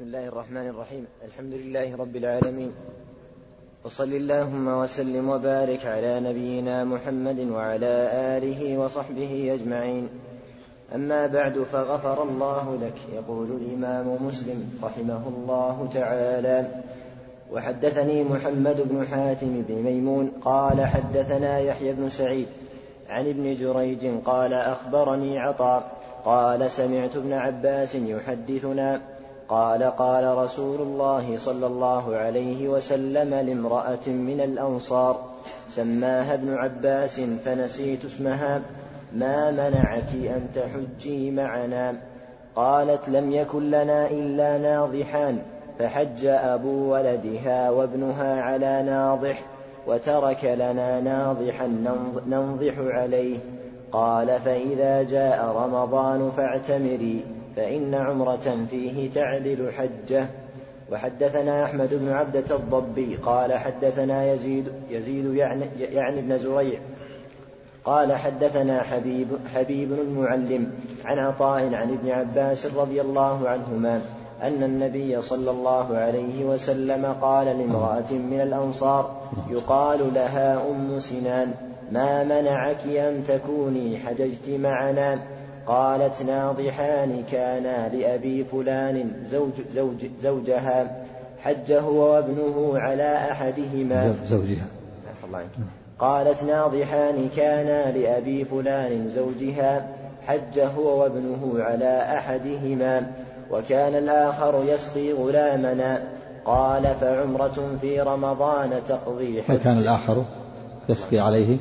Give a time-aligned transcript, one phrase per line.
[0.00, 1.06] بسم الله الرحمن الرحيم.
[1.24, 2.72] الحمد لله رب العالمين.
[3.84, 7.94] وصل اللهم وسلم وبارك على نبينا محمد وعلى
[8.36, 10.08] آله وصحبه أجمعين.
[10.94, 16.68] أما بعد فغفر الله لك يقول الإمام مسلم رحمه الله تعالى.
[17.52, 22.48] وحدثني محمد بن حاتم بن ميمون قال حدثنا يحيى بن سعيد
[23.08, 25.92] عن ابن جريج قال أخبرني عطاء
[26.24, 29.19] قال سمعت ابن عباس يحدثنا
[29.50, 35.16] قال قال رسول الله صلى الله عليه وسلم لامرأة من الأنصار
[35.70, 38.60] سماها ابن عباس فنسيت اسمها
[39.14, 41.94] ما منعك أن تحجي معنا؟
[42.56, 45.38] قالت لم يكن لنا إلا ناضحان
[45.78, 49.42] فحج أبو ولدها وابنها على ناضح
[49.86, 51.66] وترك لنا ناضحا
[52.26, 53.38] ننضح عليه.
[53.92, 57.39] قال فإذا جاء رمضان فاعتمري.
[57.56, 60.26] فإن عمرة فيه تعدل حجة.
[60.92, 66.78] وحدثنا أحمد بن عبدة الضبي قال حدثنا يزيد يزيد يعني, يعني ابن زريع
[67.84, 70.72] قال حدثنا حبيب حبيب المعلم
[71.04, 74.00] عن عطاء عن ابن عباس رضي الله عنهما
[74.42, 79.20] أن النبي صلى الله عليه وسلم قال لامرأة من الأنصار
[79.50, 81.54] يقال لها أم سنان
[81.92, 85.18] ما منعك أن تكوني حججت معنا؟
[85.66, 91.04] قالت ناضحان كانا لأبي فلان زوج زوج زوجها
[91.42, 94.14] حج هو وابنه على أحدهما.
[94.26, 94.66] زوجها.
[95.98, 99.86] قالت ناضحان كانا لأبي فلان زوجها
[100.26, 103.12] حج هو وابنه على أحدهما.
[103.50, 106.02] وكان الآخر يسقي غلامنا.
[106.44, 110.24] قال فعمرة في رمضان تقضي حج وكان الآخر
[110.88, 111.56] يسقي عليه.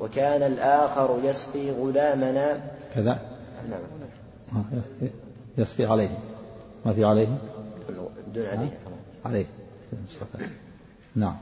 [0.00, 2.60] وكان الآخر يسقي غلامنا.
[2.94, 3.18] كذا.
[4.52, 4.64] نعم
[5.58, 6.18] يسقي عليه.
[6.86, 7.28] ما في عليه؟
[8.34, 8.78] دون عليه.
[9.24, 9.46] عليه
[11.16, 11.36] نعم.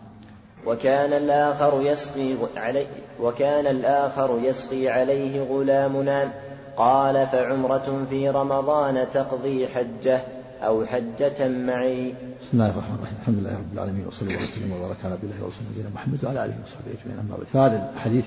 [0.66, 2.86] وكان الآخر يسقي عليه
[3.20, 6.32] وكان الآخر يسقي عليه غلامنا.
[6.76, 10.20] قال فعمرة في رمضان تقضي حجة
[10.62, 12.14] أو حجة معي.
[12.40, 13.16] بسم الله الرحمن الرحيم.
[13.20, 16.44] الحمد لله رب العالمين وصلى الله وسلم وبارك على عبد الله ورسوله نبينا محمد وعلى
[16.44, 17.18] آله وصحبه أجمعين.
[17.18, 17.46] أما بعد.
[17.46, 18.24] فهذا الحديث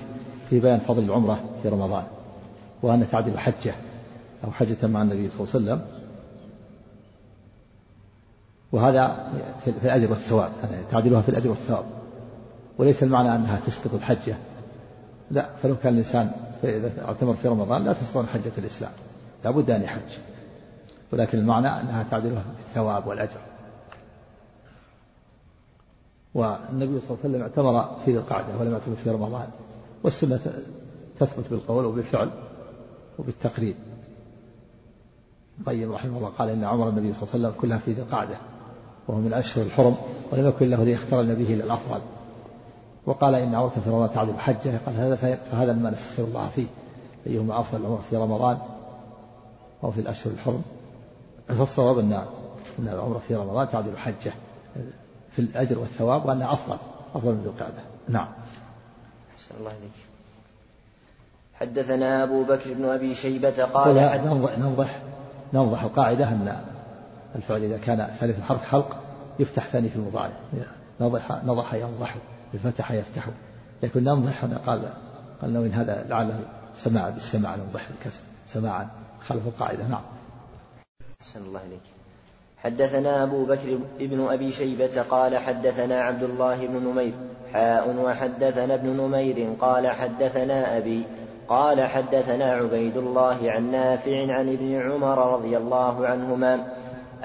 [0.50, 2.04] في بيان فضل العمرة في رمضان.
[2.82, 3.74] وأن تعدل حجة
[4.44, 6.02] أو حجة مع النبي صلى الله عليه وسلم.
[8.72, 9.32] وهذا
[9.64, 11.84] في الأجر والثواب يعني تعدلها في الأجر والثواب.
[12.78, 14.36] وليس المعنى أنها تسقط الحجة.
[15.30, 16.30] لا فلو كان الإنسان
[16.64, 18.92] إذا اعتمر في رمضان لا تسقط حجة الإسلام.
[19.44, 20.18] لابد أن يحج.
[21.12, 23.40] ولكن المعنى أنها تعدلها في الثواب والأجر.
[26.34, 29.48] والنبي صلى الله عليه وسلم اعتمر في ذي القعدة ولم يعتمر في رمضان.
[30.02, 30.40] والسنة
[31.20, 32.30] تثبت بالقول وبالفعل.
[33.18, 33.74] وبالتقرير
[35.66, 38.36] طيب رحمه الله قال إن عمر النبي صلى الله عليه وسلم كلها في ذي القعدة
[39.08, 39.96] وهو من أشهر الحرم
[40.32, 42.00] ولم يكن له ليختار النبي إلى الأفضل.
[43.06, 45.16] وقال إن عمرة في رمضان تعدل حجة قال هذا
[45.50, 46.66] فهذا ما نستغفر الله فيه.
[47.26, 48.58] أيهما أفضل العمرة في رمضان؟
[49.84, 50.62] أو في الأشهر الحرم؟
[51.48, 52.12] فالصواب أن
[52.78, 54.32] أن العمرة في رمضان تعدل حجة
[55.30, 56.76] في الأجر والثواب وأنها أفضل
[57.14, 57.82] أفضل من ذي القعدة.
[58.08, 58.28] نعم.
[59.34, 60.11] أحسن الله إليك.
[61.54, 64.20] حدثنا أبو بكر بن أبي شيبة قال
[64.58, 65.00] نوضح
[65.54, 66.56] نوضح القاعدة أن
[67.36, 68.96] الفعل إذا كان ثالث الحرف حلق
[69.38, 70.32] يفتح ثاني في المضارع.
[71.00, 72.14] نضح نضح ينضح
[72.54, 73.26] الفتح يفتح.
[73.82, 74.88] لكن ننضح قال
[75.42, 76.40] قال من هذا لعله
[76.76, 78.22] سماع بالسماع ننضح بالكسر.
[78.46, 78.88] سماعا
[79.26, 79.86] خلف القاعدة.
[79.86, 80.02] نعم.
[81.22, 81.82] أحسن الله إليك.
[82.58, 87.12] حدثنا أبو بكر بن أبي شيبة قال حدثنا عبد الله بن نمير
[87.52, 91.04] حاء وحدثنا ابن نمير قال حدثنا أبي
[91.48, 96.66] قال حدثنا عبيد الله عن نافع عن ابن عمر رضي الله عنهما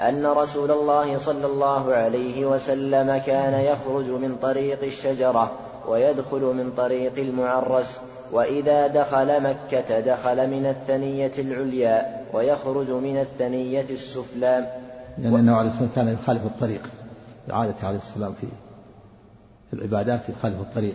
[0.00, 5.52] أن رسول الله صلى الله عليه وسلم كان يخرج من طريق الشجرة
[5.88, 8.00] ويدخل من طريق المعرس
[8.32, 14.66] وإذا دخل مكة دخل من الثنية العليا ويخرج من الثنية السفلى.
[15.18, 16.82] لأن النبي عليه الصلاة كان يخالف الطريق
[17.48, 18.46] بعادة عليه السلام في
[19.70, 20.94] في العبادات يخالف الطريق.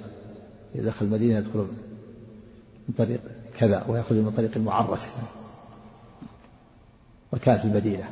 [0.75, 1.67] إذا دخل المدينة يدخل
[2.87, 3.21] من طريق
[3.57, 5.11] كذا ويخرج من طريق المعرس.
[7.33, 8.09] وكان في المدينة.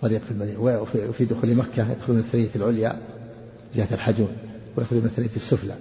[0.00, 0.58] طريق في المدينة.
[0.58, 2.22] وفي دخول مكة يدخل من
[2.56, 3.02] العليا
[3.74, 4.36] جهة الحجون
[4.76, 5.76] ويخرج من السفلى.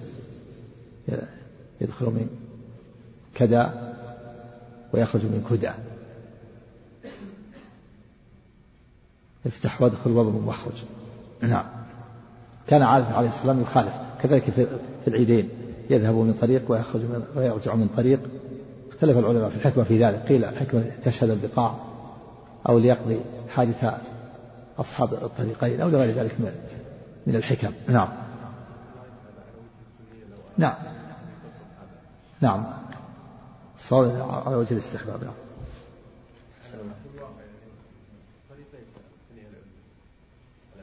[1.82, 2.30] يدخل من
[3.36, 3.94] كذا
[4.94, 5.72] ويخرج من كدى
[9.46, 10.84] افتح وادخل واضرب واخرج
[11.42, 11.85] نعم.
[12.68, 13.94] كان عليه السلام يخالف.
[14.24, 14.68] كذلك في
[15.08, 15.50] العيدين.
[15.90, 18.20] يذهب من طريق ويخرج من ويرجع من طريق.
[18.92, 20.20] اختلف العلماء في الحكمة في ذلك.
[20.30, 21.76] قيل الحكمة تشهد البقاع
[22.70, 23.20] أو ليقضي
[23.56, 23.98] حاجة
[24.80, 26.52] أصحاب الطريقين أو لغير ذلك من
[27.28, 27.72] من الحكم.
[27.88, 28.10] نعم.
[30.58, 30.76] نعم.
[32.42, 32.66] نعم.
[33.78, 35.24] الصواب على وجه الاستحباب.
[35.24, 35.34] نعم.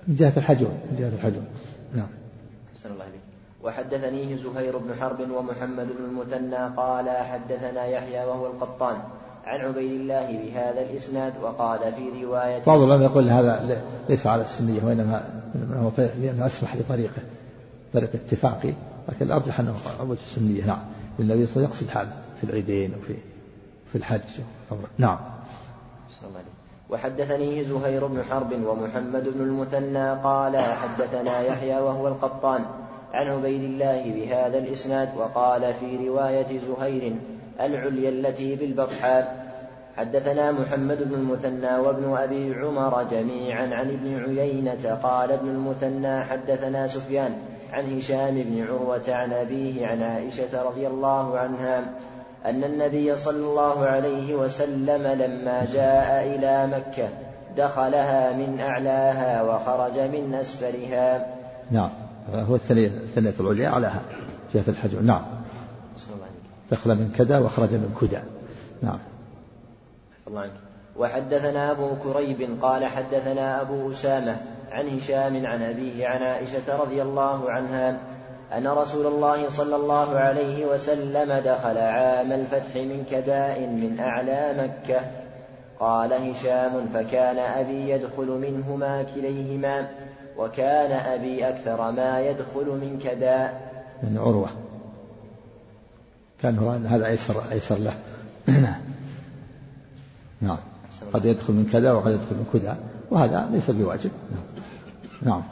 [0.09, 1.43] من جهة الحجم من جهة الحجم
[1.93, 2.09] نعم.
[2.85, 3.05] الله
[3.63, 8.97] وحدثنيه زهير بن حرب ومحمد بن المثنى قال حدثنا يحيى وهو القطان
[9.45, 14.85] عن عبيد الله بهذا الإسناد وقال في رواية بعض العلماء يقول هذا ليس على السنية
[14.85, 15.43] وإنما
[15.73, 17.23] هو لأنه أسمح لطريقه
[17.95, 18.73] طريق اتفاقي
[19.09, 20.83] لكن الأرجح أنه عبد السنية نعم.
[21.21, 23.15] النبي صلى الله عليه وسلم يقصد هذا في العيدين وفي
[23.93, 24.21] في الحج.
[24.99, 25.19] نعم.
[26.93, 32.65] وحدثني زهير بن حرب ومحمد بن المثنى قال حدثنا يحيى وهو القطان
[33.13, 37.15] عن عبيد الله بهذا الإسناد وقال في رواية زهير
[37.61, 39.43] العليا التي بالبطحاء
[39.97, 46.87] حدثنا محمد بن المثنى وابن أبي عمر جميعا عن ابن عيينة قال ابن المثنى حدثنا
[46.87, 47.33] سفيان
[47.73, 51.85] عن هشام بن عروة عن أبيه عن عائشة رضي الله عنها
[52.47, 57.09] أن النبي صلى الله عليه وسلم لما جاء إلى مكة
[57.57, 61.27] دخلها من أعلاها وخرج من أسفلها.
[61.71, 61.91] نعم.
[62.35, 64.01] هو الثنية الثنية العليا أعلاها
[64.55, 65.01] جهة الحجر.
[65.01, 65.23] نعم.
[66.71, 68.21] دخل من كذا وخرج من كدى.
[68.83, 68.99] نعم.
[70.29, 70.53] الله عنك.
[70.97, 74.37] وحدثنا أبو كريب قال حدثنا أبو أسامة
[74.73, 77.99] عن هشام عن أبيه عن عائشة رضي الله عنها
[78.57, 85.01] أن رسول الله صلى الله عليه وسلم دخل عام الفتح من كداء من أعلى مكة.
[85.81, 89.89] قال هشام فكان أبي يدخل منهما كليهما
[90.39, 93.73] وكان أبي أكثر ما يدخل من كداء.
[94.03, 94.51] من عروة.
[96.43, 97.95] كان هذا أيسر أيسر له.
[100.41, 100.59] نعم.
[101.13, 102.77] قد يدخل من كذا وقد يدخل من كذا
[103.11, 104.11] وهذا ليس بواجب.
[104.33, 104.43] نعم.
[105.23, 105.43] نعم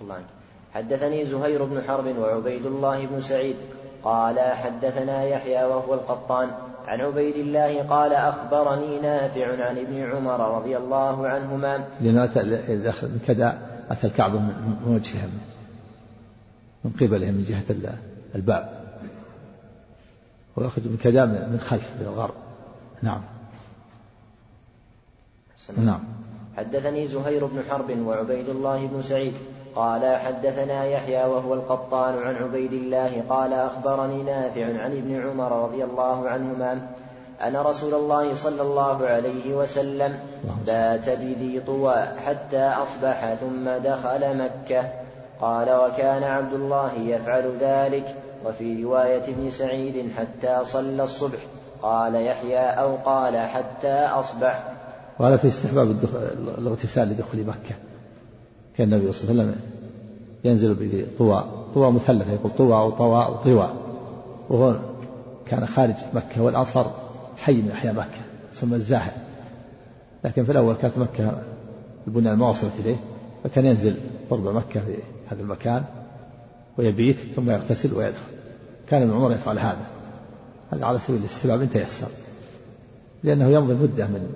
[0.00, 0.35] الله
[0.76, 3.56] حدثني زهير بن حرب وعبيد الله بن سعيد
[4.04, 6.50] قال حدثنا يحيى وهو القطان
[6.86, 11.84] عن عبيد الله قال أخبرني نافع عن ابن عمر رضي الله عنهما.
[12.00, 12.26] لأنه
[13.26, 13.58] كذا
[13.90, 15.28] أتى الكعبة من وجهها
[16.84, 17.94] من قبلهم من جهة
[18.34, 18.86] الباب.
[20.56, 22.34] ويأخذ من كذا من خلف من الغرب.
[23.02, 23.22] نعم.
[25.76, 26.00] نعم.
[26.56, 29.32] حدثني زهير بن حرب وعبيد الله بن سعيد
[29.76, 35.84] قال حدثنا يحيى وهو القطان عن عبيد الله قال أخبرني نافع عن ابن عمر رضي
[35.84, 36.80] الله عنهما
[37.46, 40.18] أن رسول الله صلى الله عليه وسلم
[40.66, 44.90] بات بذي طوى حتى أصبح ثم دخل مكة.
[45.40, 48.14] قال وكان عبد الله يفعل ذلك
[48.46, 51.38] وفي رواية ابن سعيد حتى صلى الصبح.
[51.82, 54.64] قال يحيى أو قال حتى أصبح.
[55.18, 55.96] وهذا في استحباب
[56.58, 57.74] الاغتسال لدخول مكة.
[58.78, 59.60] كان النبي صلى الله عليه وسلم
[60.44, 61.06] ينزل بذي
[61.74, 63.70] طوى مثلثة يقول طوى أو طوى أو طوى
[64.50, 64.76] وهو
[65.46, 66.94] كان خارج مكة والأنصار
[67.36, 68.20] حي من أحياء مكة
[68.52, 69.12] ثم الزاهد.
[70.24, 71.42] لكن في الأول كانت مكة
[72.06, 72.96] البنيان ما وصلت إليه
[73.44, 73.96] فكان ينزل
[74.30, 74.96] قرب مكة في
[75.28, 75.84] هذا المكان
[76.78, 78.20] ويبيت ثم يغتسل ويدخل.
[78.88, 79.86] كان ابن عمر يفعل هذا.
[80.72, 82.08] هذا على سبيل الاستحباب إن تيسر.
[83.24, 84.32] لأنه يمضي مدة من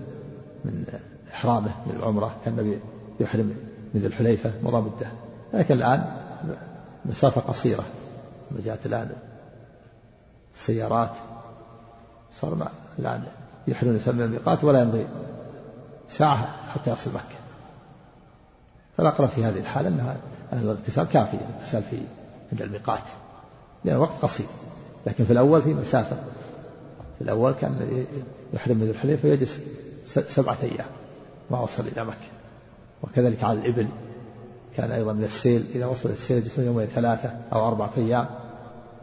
[0.65, 0.85] من
[1.33, 2.37] إحرامه من العمرة.
[2.45, 2.79] كان النبي
[3.21, 3.55] يحرم
[3.95, 5.07] من ذي الحليفة مضى مدة.
[5.55, 6.17] لكن الآن
[7.05, 7.85] مسافة قصيرة.
[8.65, 9.11] جاءت الآن
[10.55, 11.11] السيارات
[12.33, 12.69] صار ما
[12.99, 13.23] الآن
[13.69, 15.07] الإنسان من الميقات ولا يمضي
[16.09, 17.41] ساعة حتى يصل مكة.
[18.97, 20.17] فالأقرب في هذه الحالة أنها
[20.53, 21.99] أن الاغتسال كافي الاغتسال في
[22.53, 23.03] عند الميقات.
[23.85, 24.47] لأن وقت قصير.
[25.07, 26.17] لكن في الأول في مسافة.
[27.19, 28.05] في الأول كان
[28.55, 29.61] يحرم من الحليفة يجلس
[30.07, 30.87] سبعة أيام.
[31.51, 32.40] ما وصل إلى مكة.
[33.03, 33.89] وكذلك على الإبل
[34.77, 38.27] كان أيضا من السيل إذا وصل السيل يجلسون يومين ثلاثة أو أربعة أيام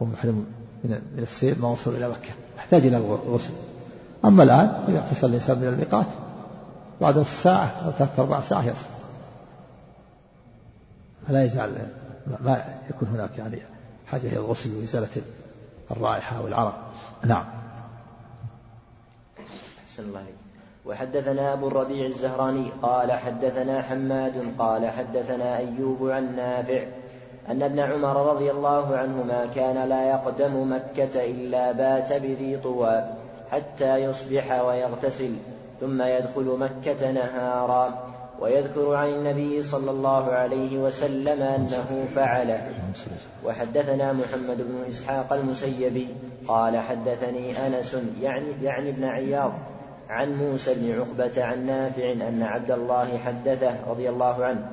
[0.00, 0.44] وهم
[0.84, 3.52] من السيل ما وصلوا إلى مكة يحتاج إلى الغسل
[4.24, 6.06] أما الآن إذا اغتسل الإنسان من الميقات
[7.00, 8.86] بعد نصف ساعة أو ثلاثة أربع ساعة يصل
[11.28, 11.88] فلا يزال
[12.40, 13.58] ما يكون هناك يعني
[14.06, 15.22] حاجة إلى الغسل وإزالة
[15.90, 16.92] الرائحة والعرق.
[17.24, 17.44] نعم.
[19.84, 20.47] أحسن الله عليك
[20.88, 26.82] وحدثنا أبو الربيع الزهراني قال حدثنا حماد قال حدثنا أيوب عن نافع
[27.48, 33.04] أن ابن عمر رضي الله عنهما كان لا يقدم مكة إلا بات بذي طوى
[33.50, 35.32] حتى يصبح ويغتسل
[35.80, 38.08] ثم يدخل مكة نهارا
[38.40, 42.68] ويذكر عن النبي صلى الله عليه وسلم أنه فعله.
[43.44, 46.08] وحدثنا محمد بن إسحاق المسيبي
[46.48, 49.52] قال حدثني أنس يعني يعني ابن عياض
[50.08, 54.70] عن موسى بن عقبة عن نافع أن عبد الله حدثه رضي الله عنه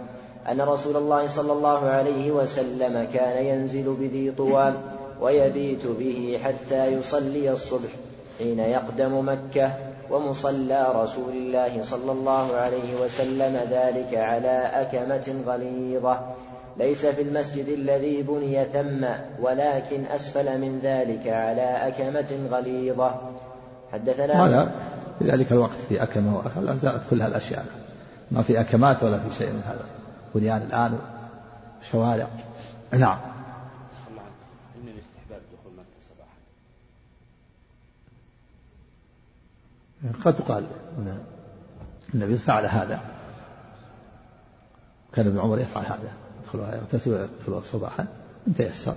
[0.52, 4.74] أن رسول الله صلى الله عليه وسلم كان ينزل بذي طوال
[5.22, 7.90] ويبيت به حتى يصلي الصبح
[8.38, 9.72] حين يقدم مكة
[10.12, 16.20] ومصلى رسول الله صلى الله عليه وسلم ذلك على أكمة غليظة.
[16.78, 19.06] ليس في المسجد الذي بني ثم
[19.42, 23.16] ولكن أسفل من ذلك على أكمة غليظة.
[23.94, 24.72] حدثنا هذا
[25.20, 27.66] في ذلك الوقت في أكمة الآن زالت كل هالأشياء.
[28.32, 29.86] ما في أكمات ولا في شيء من هذا.
[30.36, 31.00] بنيان الآن
[31.92, 32.28] شوارع.
[32.92, 33.18] نعم.
[40.26, 40.66] قد قال
[42.14, 43.00] النبي فعل هذا.
[45.14, 46.12] كان ابن عمر يفعل هذا.
[46.44, 48.08] يدخلها يغتسل ويدخلها صباحا.
[48.48, 48.96] ان تيسر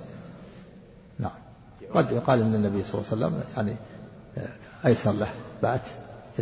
[1.18, 1.30] نعم.
[1.94, 3.76] قد يقال إن النبي صلى الله عليه وسلم يعني
[4.86, 5.28] أيسر له.
[5.62, 5.80] بات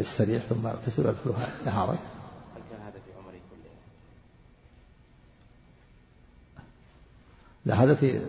[0.01, 3.71] يستريح ثم يغتسل ويدخلها نهارا هل كان هذا في عمره كله؟
[7.67, 8.21] لا هذا في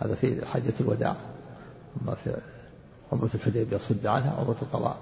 [0.00, 1.16] هذا في حجة الوداع.
[2.02, 2.36] أما في
[3.12, 4.96] عمرة الحديبية صد عنها عمرة القضاء.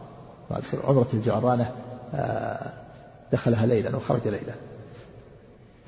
[0.84, 1.72] عمرة الجعرانة
[2.14, 2.72] آه،
[3.32, 4.54] دخلها ليلا وخرج ليلا.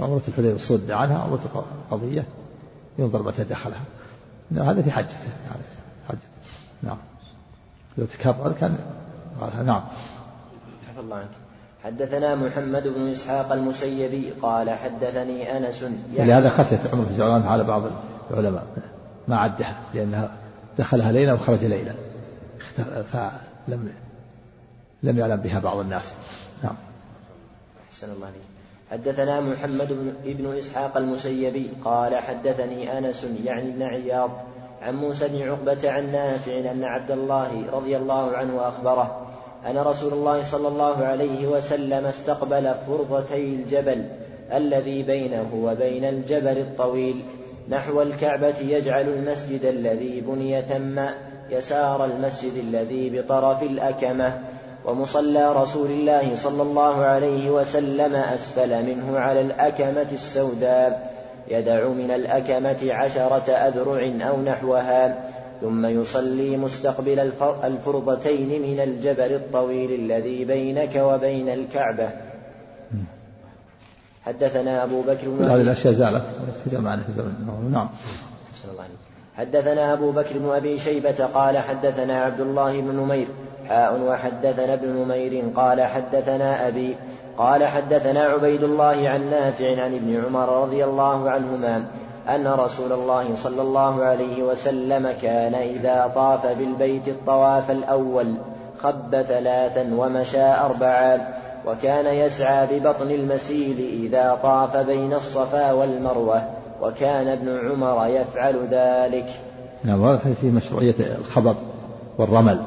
[0.00, 2.24] عمرة الحديبية صد عنها عمرة القضية
[2.98, 3.84] ينظر متى دخلها.
[4.56, 5.62] هذا في حجته يعني
[6.08, 6.28] حجته
[6.82, 6.98] نعم.
[7.98, 8.78] لو تكرر كان
[9.64, 9.82] نعم.
[10.88, 11.28] حفظ الله عنك.
[11.84, 15.82] حدثنا محمد بن إسحاق المسيبي قال حدثني أنس
[16.14, 17.82] يعني لهذا خفيت عمرة الجعرانة على بعض
[18.30, 18.66] العلماء
[19.28, 20.30] ما عدها لأنها
[20.78, 21.92] دخلها ليلا وخرج ليلا
[23.12, 23.92] فلم
[25.02, 26.14] لم يعلم بها بعض الناس.
[26.62, 26.74] نعم.
[27.90, 28.42] أحسن الله عليك.
[28.90, 34.30] حدثنا محمد بن إسحاق المسيبي قال حدثني أنس يعني ابن عياض
[34.82, 39.27] عن موسى بن عقبة عن نافع أن عبد الله رضي الله عنه أخبره
[39.66, 44.04] أن رسول الله صلى الله عليه وسلم استقبل فرضتي الجبل
[44.52, 47.22] الذي بينه وبين الجبل الطويل
[47.68, 51.00] نحو الكعبة يجعل المسجد الذي بني ثم
[51.50, 54.38] يسار المسجد الذي بطرف الأكمة
[54.84, 62.92] ومصلى رسول الله صلى الله عليه وسلم أسفل منه على الأكمة السوداء يدع من الأكمة
[62.92, 65.30] عشرة أذرع أو نحوها.
[65.60, 67.32] ثم يصلي مستقبل
[67.64, 72.10] الفرضتين من الجبل الطويل الذي بينك وبين الكعبة.
[74.26, 76.22] حدثنا أبو بكر بن هذه الأشياء زالت.
[76.64, 77.04] في زمانه
[77.72, 77.88] نعم.
[79.38, 83.26] حدثنا أبو بكر بن أبي شيبة قال حدثنا عبد الله بن نمير
[83.68, 86.96] حاء وحدثنا ابن نمير قال حدثنا أبي
[87.38, 91.84] قال حدثنا عبيد الله عن نافع عن ابن عمر رضي الله عنهما
[92.28, 98.34] أن رسول الله صلى الله عليه وسلم كان إذا طاف بالبيت الطواف الأول
[98.82, 101.28] خب ثلاثا ومشى أربعا
[101.66, 106.42] وكان يسعى ببطن المسيل إذا طاف بين الصفا والمروة
[106.82, 109.26] وكان ابن عمر يفعل ذلك.
[109.84, 111.54] نعم في مشروعية الخبر
[112.18, 112.62] والرمل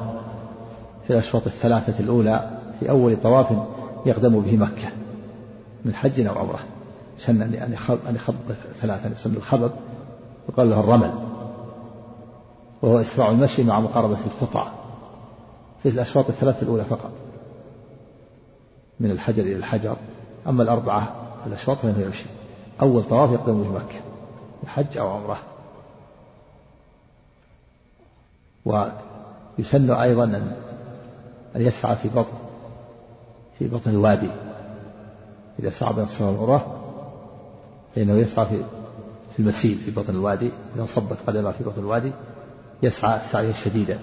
[1.06, 2.50] في الأشواط الثلاثة الأولى
[2.80, 3.46] في أول طواف
[4.06, 4.88] يقدم به مكة
[5.84, 6.58] من حج أو عمرة.
[7.18, 7.74] سن أن
[8.08, 8.36] أن يخب
[8.80, 9.70] ثلاثا يسمى الخبب
[10.48, 11.12] يقال له الرمل.
[12.82, 14.66] وهو إسراع المشي مع مقاربة الخطى
[15.82, 17.10] في الأشواط الثلاثة الأولى فقط
[19.00, 19.96] من الحجر إلى الحجر.
[20.48, 21.14] أما الأربعة
[21.46, 22.24] الأشواط فإنه يمشي.
[22.80, 24.00] أول طواف يقدم به مكة
[24.62, 25.38] الحج أو عمرة.
[28.64, 30.24] ويسن أيضا
[31.56, 32.38] أن يسعى في بطن
[33.58, 34.30] في بطن الوادي.
[35.58, 36.81] إذا سعى بين الصفا والمروة
[37.94, 38.56] فإنه يسعى في
[39.32, 42.10] في المسيل في بطن الوادي إذا صبت قدمه في بطن الوادي
[42.82, 43.98] يسعى سعيا شديدا.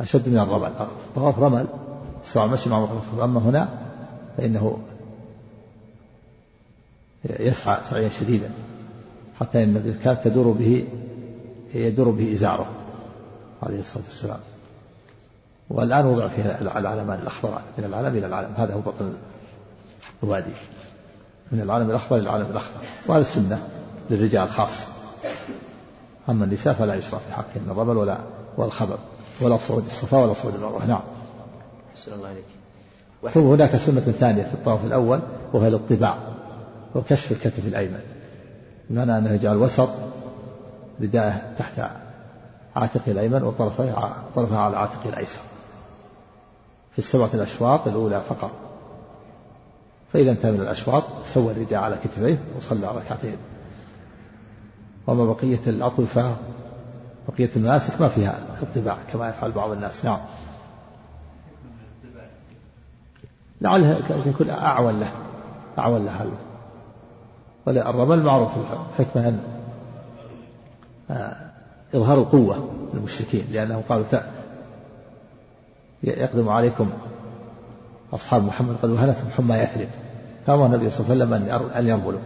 [0.00, 0.72] أشد من الرمل.
[1.06, 1.66] الطواف رمل
[2.24, 3.68] سواء مشي مع الرسول أما هنا
[4.36, 4.78] فإنه
[7.40, 8.50] يسعى سعيا شديدا
[9.40, 10.88] حتى إن كانت تدور به
[11.74, 12.66] يدور به إزاره
[13.62, 14.40] عليه الصلاة والسلام.
[15.70, 19.12] والآن وضع فيها العلمان الأخضر من العلم إلى العلم هذا هو بطن
[20.22, 20.52] الوادي.
[21.52, 23.68] من العلم الأخضر إلى العلم الأخضر وهذا السنة
[24.10, 24.72] للرجال خاص.
[26.28, 28.18] أما النساء فلا يشرع في حقهن الرمل ولا
[28.56, 28.98] والخبر
[29.40, 30.86] ولا صعود الصفا ولا صعود المروة.
[30.86, 31.00] نعم.
[31.96, 32.44] أحسن الله عليك
[33.34, 35.20] ثم هناك سنة ثانية في الطواف الأول
[35.52, 36.18] وهي الاطباع
[36.94, 38.00] وكشف الكتف الأيمن.
[38.90, 39.88] بمعنى أنه يجعل وسط
[41.00, 41.90] رداءه تحت
[42.76, 45.40] عاتقه الأيمن وطرفه على عاتقه الأيسر.
[46.92, 48.50] في السبعة الأشواط الأولى فقط.
[50.16, 53.36] فإذا انتهى من الأشواط سوى الرداء على كتفيه وصلى ركعتين.
[55.06, 56.36] وما بقية الأطوفة
[57.28, 60.04] بقية المناسك ما فيها اطباع كما يفعل بعض الناس.
[60.04, 60.18] نعم.
[63.60, 65.12] لعلها يكون أعول له
[65.78, 66.30] أعول له
[67.66, 68.50] ولا الرمل معروف
[68.98, 69.40] الحكمة أن
[71.10, 71.36] آه،
[71.94, 74.04] إظهار القوة للمشركين لأنه قالوا
[76.02, 76.90] يقدم عليكم
[78.12, 79.88] أصحاب محمد قد وهنتهم حمى يثرب.
[80.46, 82.20] فأمر النبي صلى الله عليه وسلم أن ينظلوا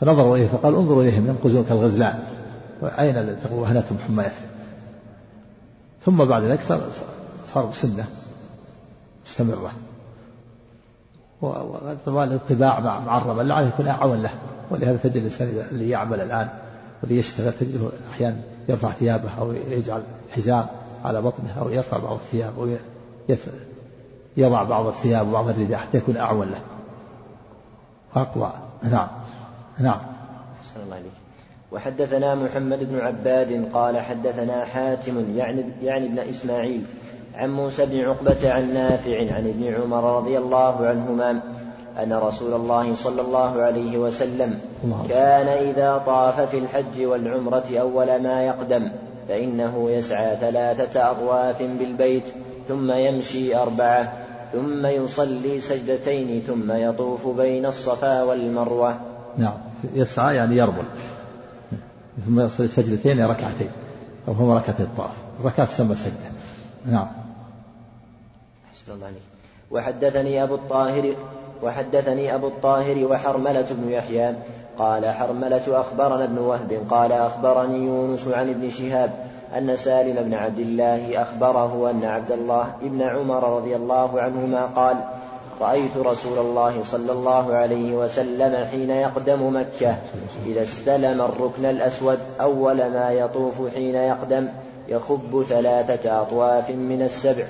[0.00, 2.18] فنظروا إليه فقال انظروا إليهم ينقزون كالغزلان.
[2.82, 4.52] أين وهنتهم يثرب
[6.04, 6.80] ثم بعد ذلك صار
[7.54, 8.06] صار سنة.
[9.26, 9.72] مستمرة.
[12.06, 14.30] والاطباع مع الرمل لعله يكون أعون له.
[14.70, 16.48] ولهذا تجد الإنسان اللي يعمل الآن
[17.02, 18.36] واللي يشتغل تجده أحيانا
[18.68, 20.66] يرفع ثيابه أو يجعل حزام
[21.04, 22.68] على بطنه أو يرفع بعض الثياب أو
[24.36, 26.60] يضع بعض الثياب وبعض الرداء حتى يكون أعون له.
[28.22, 28.52] أقوى.
[28.82, 29.08] نعم.
[29.78, 30.00] نعم.
[30.60, 31.12] أحسن الله عليك
[31.72, 36.84] وحدثنا محمد بن عباد قال حدثنا حاتم يعني يعني ابن إسماعيل
[37.34, 41.40] عن موسى بن عقبة عن نافع عن ابن عمر رضي الله عنهما
[42.02, 44.58] أن رسول الله صلى الله عليه وسلم
[45.08, 48.90] كان إذا طاف في الحج والعمرة أول ما يقدم
[49.28, 52.24] فإنه يسعى ثلاثة أطواف بالبيت
[52.68, 54.12] ثم يمشي أربعة.
[54.52, 58.96] ثم يصلي سجدتين ثم يطوف بين الصفا والمروة.
[59.38, 59.54] نعم.
[59.94, 60.84] يسعى يعني يرمل
[62.26, 63.70] ثم يصلي سجدتين ركعتين
[64.28, 65.10] أو هما ركعتي الطواف.
[65.40, 66.30] الركعة تسمى سجدة.
[66.86, 67.08] نعم.
[68.70, 69.22] أحسن الله عليك.
[69.70, 71.14] وحدثني أبو الطاهر
[71.62, 74.34] وحدثني أبو الطاهر وحرملة بن يحيى
[74.78, 80.58] قال حرملة أخبرنا ابن وهب قال أخبرني يونس عن ابن شهاب أن سالم بن عبد
[80.58, 84.96] الله أخبره أن عبد الله بن عمر رضي الله عنهما قال
[85.60, 89.96] رأيت رسول الله صلى الله عليه وسلم حين يقدم مكة
[90.46, 94.48] إذا استلم الركن الأسود أول ما يطوف حين يقدم
[94.88, 97.44] يخب ثلاثة أطواف من السبع.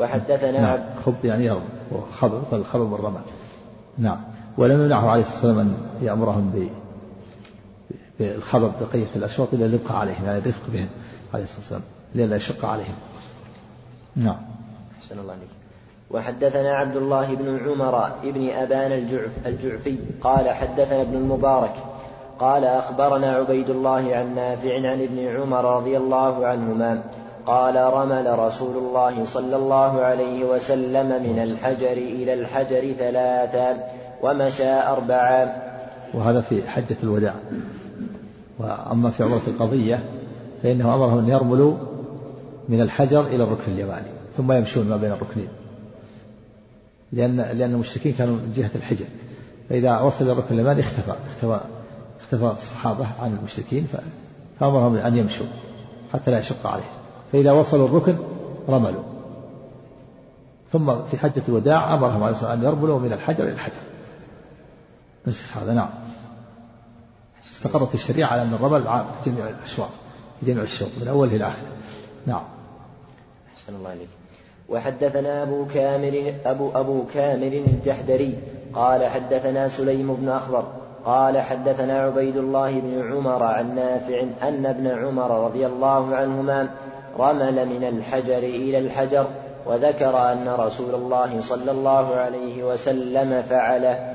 [0.00, 3.20] وحدثنا نعم خب يعني يرمى وخبر الخبر بالرمى
[3.98, 4.20] نعم.
[4.58, 6.68] ولم يمنعه عليه الصلاة والسلام أن يأمرهم
[8.20, 10.88] بالخبر بقية الأشواط إلا الرفق عليهم يعني الرفق بهم.
[11.34, 11.82] عليه الصلاة والسلام
[12.14, 12.94] لئلا يشق عليهم.
[14.16, 14.40] نعم.
[15.02, 15.48] أحسن الله عليك.
[16.10, 21.74] وحدثنا عبد الله بن عمر ابن أبان الجعف الجعفي قال حدثنا ابن المبارك
[22.38, 27.02] قال أخبرنا عبيد الله عن نافع عن ابن عمر رضي الله عنهما
[27.46, 33.88] قال رمل رسول الله صلى الله عليه وسلم من الحجر إلى الحجر ثلاثا
[34.22, 35.62] ومشى أربعا.
[36.14, 37.34] وهذا في حجة الوداع.
[38.58, 40.02] وأما في عمرة القضية
[40.62, 41.76] فإنه أمرهم أن يرملوا
[42.68, 45.48] من الحجر إلى الركن اليماني ثم يمشون ما بين الركنين.
[47.12, 49.04] لأن لأن المشركين كانوا من جهة الحجر.
[49.68, 51.60] فإذا وصل الركن اليماني اختفى اختفى
[52.20, 53.86] اختفى الصحابة عن المشركين
[54.60, 55.46] فأمرهم أن يمشوا
[56.12, 56.86] حتى لا يشق عليهم.
[57.32, 58.16] فإذا وصلوا الركن
[58.68, 59.02] رملوا.
[60.72, 63.82] ثم في حجة الوداع أمرهم عليه الصلاة أن يرملوا من الحجر إلى الحجر.
[65.26, 65.90] نسخ هذا نعم.
[67.44, 69.88] استقرت الشريعة على أن الرمل عام في جميع الأشواط.
[70.42, 71.72] جميع الشوط من أوله إلى آخره
[72.26, 72.42] نعم.
[73.56, 74.08] أحسن الله عليك
[74.68, 78.34] وحدثنا أبو كامل أبو أبو كامل الجحدري
[78.74, 80.64] قال حدثنا سليم بن أخضر
[81.04, 86.68] قال حدثنا عبيد الله بن عمر عن نافع أن ابن عمر رضي الله عنهما
[87.18, 89.26] رمل من الحجر إلى الحجر
[89.66, 94.14] وذكر أن رسول الله صلى الله عليه وسلم فعله.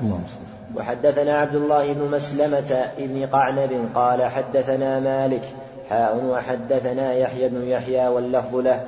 [0.76, 5.42] وحدثنا عبد الله بن مسلمة بن قعنب قال حدثنا مالك
[5.90, 8.80] حاء وحدثنا يحيى بن يحيى واللفظ له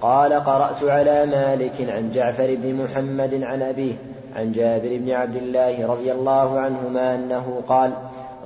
[0.00, 3.94] قال قرأت على مالك عن جعفر بن محمد عن أبيه
[4.36, 7.90] عن جابر بن عبد الله رضي الله عنهما أنه قال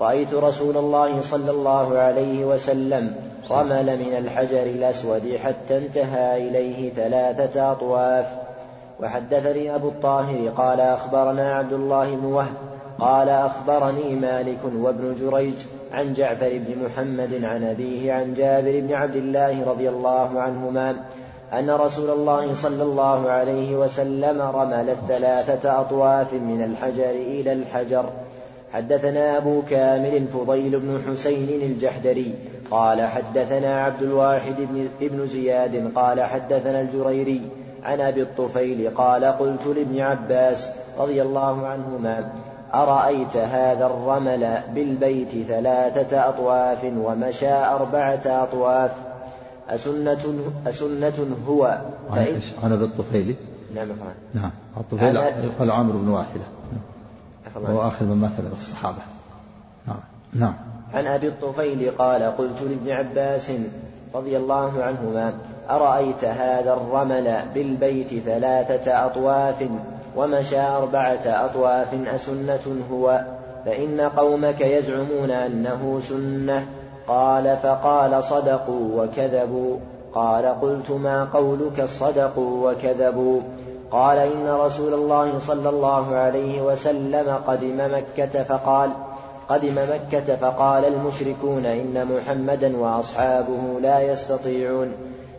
[0.01, 3.14] رأيت رسول الله صلى الله عليه وسلم
[3.51, 8.27] رمل من الحجر الأسود حتى انتهى إليه ثلاثة أطواف.
[9.01, 12.55] وحدثني أبو الطاهر قال أخبرنا عبد الله بن وهب
[12.99, 15.55] قال أخبرني مالك وابن جريج
[15.92, 20.96] عن جعفر بن محمد عن أبيه عن جابر بن عبد الله رضي الله عنهما
[21.53, 28.05] أن رسول الله صلى الله عليه وسلم رمل الثلاثة أطواف من الحجر إلى الحجر.
[28.72, 32.35] حدثنا أبو كامل فضيل بن حسين الجحدري
[32.70, 34.55] قال حدثنا عبد الواحد
[35.01, 37.42] بن, زياد قال حدثنا الجريري
[37.83, 40.68] عن أبي الطفيل قال قلت لابن عباس
[40.99, 42.33] رضي الله عنهما
[42.83, 48.91] أرأيت هذا الرمل بالبيت ثلاثة أطواف ومشى أربعة أطواف؟
[49.69, 51.79] أسنة أسنة هو.
[52.62, 53.37] عن أبي الطفيل
[53.75, 54.15] نعم فعلا.
[54.35, 56.45] نعم الطفيل يقال عامر بن واحدة.
[57.57, 59.03] وهو آخر من مثل الصحابة.
[59.87, 60.01] نعم
[60.33, 60.55] نعم.
[60.95, 63.53] عن أبي الطفيل قال قلت لابن عباس
[64.15, 65.35] رضي الله عنهما
[65.71, 69.69] أرأيت هذا الرمل بالبيت ثلاثة أطواف؟
[70.16, 73.20] ومشى أربعة أطواف أسنة هو
[73.66, 76.66] فإن قومك يزعمون أنه سنة.
[77.09, 79.76] قال فقال صدقوا وكذبوا.
[80.14, 83.40] قال قلت ما قولك؟ صدقوا وكذبوا.
[83.90, 88.90] قال إن رسول الله صلى الله عليه وسلم قدم مكة فقال
[89.48, 94.92] قدم مكة فقال المشركون إن محمدا وأصحابه لا يستطيعون.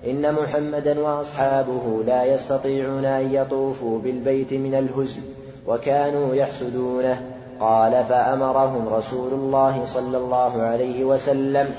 [0.07, 5.21] إن محمدا وأصحابه لا يستطيعون أن يطوفوا بالبيت من الهزل
[5.67, 7.21] وكانوا يحسدونه.
[7.59, 11.69] قال فأمرهم رسول الله صلى الله عليه وسلم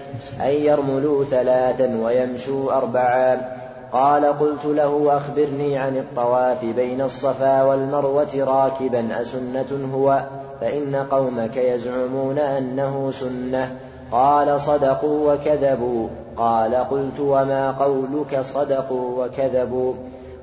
[0.41, 3.59] أن يرملوا ثلاثا ويمشوا أربعا.
[3.93, 10.23] قال قلت له أخبرني عن الطواف بين الصفا والمروة راكبا أسنة هو؟
[10.61, 13.77] فإن قومك يزعمون أنه سنة.
[14.13, 16.09] قال صدقوا وكذبوا.
[16.39, 19.95] قال قلت وما قولك صدقوا وكذبوا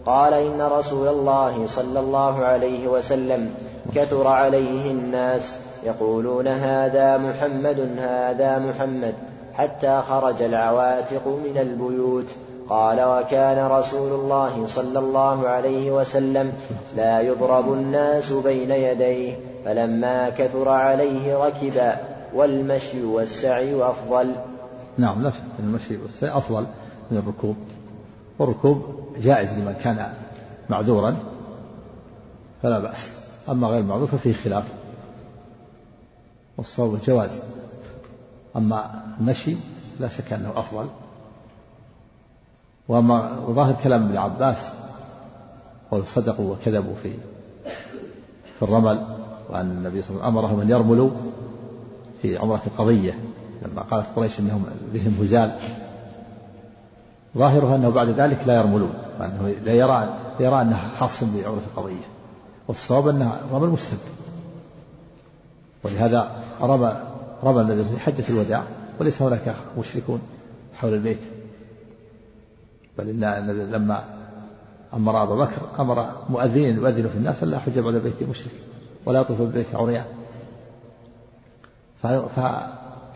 [0.05, 3.53] قال إن رسول الله صلى الله عليه وسلم
[3.95, 9.13] كثر عليه الناس يقولون هذا محمد هذا محمد
[9.53, 12.25] حتى خرج العواتق من البيوت.
[12.69, 16.53] قال وكان رسول الله صلى الله عليه وسلم
[16.95, 21.93] لا يضرب الناس بين يديه فلما كثر عليه ركب
[22.33, 24.31] والمشي والسعي أفضل.
[24.97, 26.67] نعم لا شك المشي والسعي أفضل
[27.11, 27.55] من الركوب.
[28.39, 30.13] والركوب جائز لمن كان
[30.69, 31.17] معذورا
[32.63, 33.13] فلا بأس.
[33.49, 34.63] أما غير المعذور ففيه خلاف.
[36.57, 37.39] والصواب الجواز.
[38.55, 39.55] أما المشي
[39.99, 40.87] لا شك أنه أفضل.
[42.87, 44.69] وأما ظاهر كلام ابن عباس
[45.91, 47.13] قول صدقوا وكذبوا في
[48.55, 49.05] في الرمل
[49.49, 51.09] وأن النبي صلى الله عليه وسلم أمرهم أن يرملوا
[52.21, 53.19] في عمرة القضية.
[53.61, 55.51] لما قالت قريش أنهم بهم هزال
[57.37, 62.05] ظاهرها أنه بعد ذلك لا يرملون وأنه لا يرى يرى أنها خاص بعمرة القضية
[62.67, 63.97] والصواب أنها رمل مستب
[65.83, 67.01] ولهذا رمى
[67.43, 68.63] رمى النبي في حجة الوداع
[68.99, 70.21] وليس هناك مشركون
[70.75, 71.19] حول البيت.
[72.97, 74.03] بل النبي لما
[74.93, 78.51] أمر أبا بكر أمر مؤذنين يؤذنوا في الناس ألا حج بعد البيت مشرك
[79.05, 80.05] ولا يطوف بالبيت عريان.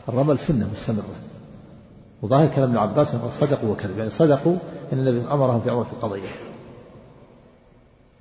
[0.08, 1.16] فالرمل سنة مستمرة.
[2.22, 4.56] وظاهر كلام ابن عباس أنه صدقوا وكذبوا يعني صدقوا
[4.94, 6.30] أن النبي أمرهم في عمرة القضية.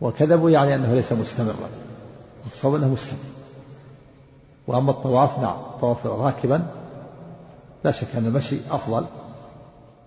[0.01, 1.69] وكذبوا يعني أنه ليس مستمرا.
[2.47, 3.19] الصواب أنه مستمر.
[4.67, 6.67] وأما الطواف نعم الطواف راكبا.
[7.85, 9.05] لا شك أن المشي أفضل.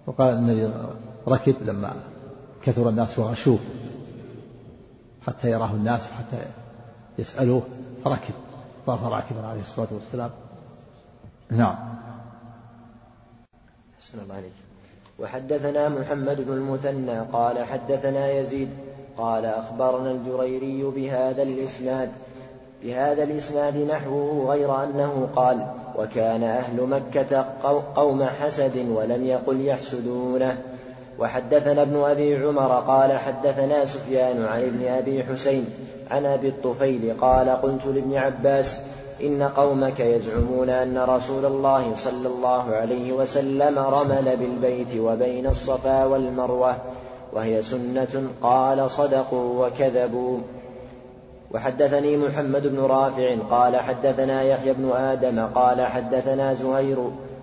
[0.08, 0.72] وقال النبي
[1.28, 1.94] ركب لما
[2.64, 3.60] كثر الناس وغشوه
[5.28, 6.46] حتى يراه الناس وحتى
[7.20, 7.62] يسألوه
[8.06, 8.34] فركب
[8.86, 10.30] طاف راكبا عليه الصلاة والسلام.
[11.52, 11.76] نعم.
[14.00, 14.52] أحسن الله عليك
[15.20, 18.70] وحدثنا محمد بن المثنى قال حدثنا يزيد
[19.18, 22.10] قال أخبرنا الجريري بهذا الإسناد
[22.84, 27.46] بهذا الإسناد نحوه غير أنه قال وكان أهل مكة
[27.96, 30.58] قوم حسد ولم يقل يحسدونه
[31.20, 35.66] وحدثنا ابن أبي عمر قال حدثنا سفيان عن ابن أبي حسين
[36.12, 38.78] عن أبي الطفيل قال قلت لابن عباس
[39.24, 46.76] إن قومك يزعمون أن رسول الله صلى الله عليه وسلم رمل بالبيت وبين الصفا والمروة
[47.34, 50.38] وهي سنة قال صدقوا وكذبوا.
[51.52, 56.98] وحدثني محمد بن رافع قال حدثنا يحيى بن آدم قال حدثنا زهير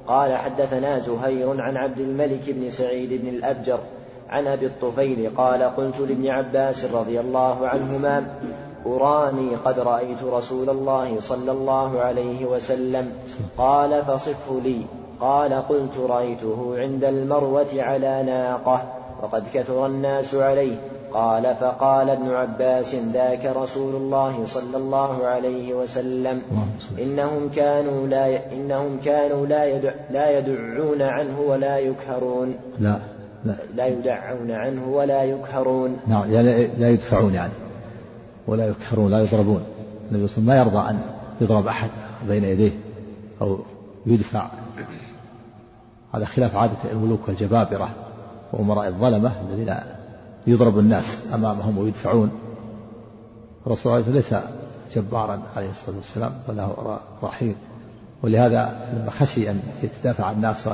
[0.07, 3.79] قال حدثنا زهير عن عبد الملك بن سعيد بن الأبجر
[4.29, 8.27] عن أبي الطفيل قال قلت لابن عباس رضي الله عنهما
[8.97, 13.13] أراني قد رأيت رسول الله صلى الله عليه وسلم
[13.59, 14.81] قال فصفه لي.
[15.21, 18.83] قال قلت رأيته عند المروة على ناقة
[19.23, 20.77] وقد كثر الناس عليه.
[21.13, 26.43] قال فقال ابن عباس ذاك رسول الله صلى الله عليه وسلم
[26.99, 32.55] إنهم كانوا لا إنهم كانوا لا يدع لا يدعون عنه ولا يكهرون.
[32.79, 32.99] لا
[33.45, 33.55] لا.
[33.77, 35.97] لا يدعون عنه ولا يكهرون.
[36.07, 37.53] نعم يعني لا يدفعون يعني
[38.49, 39.63] ولا يكهرون لا يضربون.
[40.11, 41.01] النبي صلى الله عليه وسلم ما يرضى أن
[41.41, 41.91] يضرب أحد
[42.29, 42.71] بين يديه
[43.41, 43.59] أو
[44.07, 44.49] يدفع.
[46.15, 47.89] على خلاف عادة الملوك والجبابرة
[48.53, 49.75] وأمراء الظلمة الذين
[50.47, 52.31] يضرب الناس أمامهم ويدفعون.
[53.67, 54.35] الرسول عليه ليس
[54.95, 56.67] جبارا عليه الصلاة والسلام بل
[57.23, 57.55] رحيم.
[58.23, 60.69] ولهذا لما خشي أن يتدافع عن الناس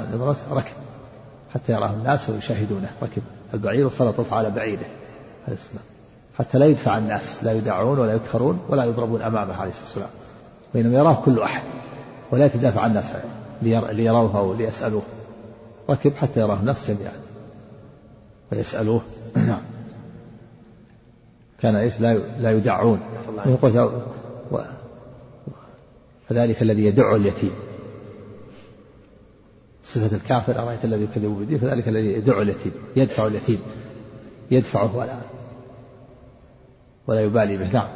[0.53, 0.75] ركب.
[1.55, 2.91] حتى يراه الناس ويشاهدونه.
[3.03, 3.23] ركب.
[3.55, 4.87] البعير وسلط على بعيره
[5.47, 5.94] عليه السلام
[6.39, 10.11] حتى لا يدفع الناس لا يدعون ولا يكفرون ولا يضربون أمامه عليه الصلاة والسلام.
[10.75, 11.63] بينما يراه كل أحد
[12.31, 13.05] ولا يتدافع الناس
[13.63, 15.03] ليروه أو ليسألوه.
[15.91, 17.13] ركب حتى يراه الناس جميعا.
[18.53, 19.03] ويسألوه.
[19.37, 19.63] نعم.
[21.61, 23.01] كان إيش؟ لا لا يدعون.
[23.47, 23.91] ويقول
[26.29, 27.53] فذلك الذي يدع اليتيم.
[29.85, 33.59] صفة الكافر أرأيت الذي يكذب بالدين فذلك الذي يدع اليتيم يدفع اليتيم.
[34.51, 35.34] يدفعه ولا
[37.07, 37.73] ولا يبالي به.
[37.73, 37.89] نعم.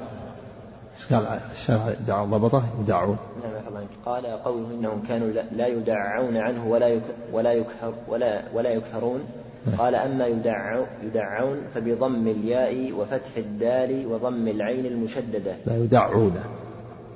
[1.11, 7.01] قال الشرع دعوا ضبطه يدعون نعم قال قوله إنهم كانوا لا يدعون عنه ولا
[7.33, 9.21] ولا يكهر ولا ولا يكهرون.
[9.67, 9.77] نعم.
[9.77, 15.53] قال أما يدعون يدعون فبضم الياء وفتح الدال وضم العين المشددة.
[15.67, 16.37] لا يدعون.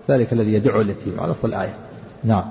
[0.08, 1.20] ذلك الذي يدعو اليتيم.
[1.20, 1.74] على الآية.
[2.24, 2.44] نعم.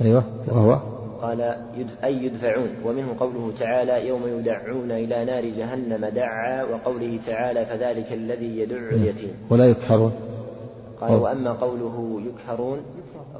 [0.00, 0.24] أيوه.
[0.46, 0.78] وهو
[1.22, 1.56] قال
[2.04, 2.68] أي يدفعون.
[2.84, 9.34] ومنه قوله تعالى يوم يدعون إلى نار جهنم دعا وقوله تعالى فذلك الذي يدع اليتيم.
[9.50, 10.12] ولا يكهرون.
[11.00, 12.78] قال وأما قوله يكهرون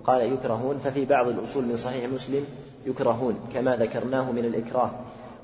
[0.06, 2.44] قال يكرهون ففي بعض الأصول من صحيح مسلم
[2.86, 4.90] يكرهون كما ذكرناه من الإكراه.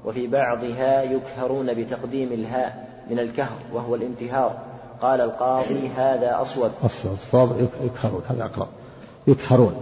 [0.04, 4.58] وفي بعضها يكهرون بتقديم الهاء من الكهر وهو الانتهار.
[5.02, 6.70] قال القاضي هذا أصوب.
[6.84, 7.12] أصوب.
[7.12, 8.22] الصواب يكهرون.
[8.28, 8.68] هذا أقرب.
[9.26, 9.74] يكهرون.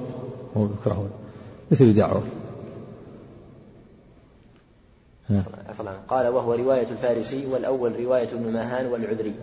[0.56, 1.10] مو يكرهون.
[1.70, 2.22] مثل يدعون.
[6.08, 9.34] قال وهو رواية الفارسي والأول رواية ابن ماهان والعذري.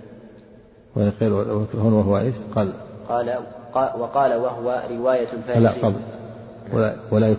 [0.96, 2.74] ويقول ويكرهون وهو إيش؟ قال.
[3.10, 3.40] قال
[3.74, 5.60] وقال وهو رواية الفارسي.
[5.60, 6.00] لا قبل.
[6.74, 7.36] ولا, ولا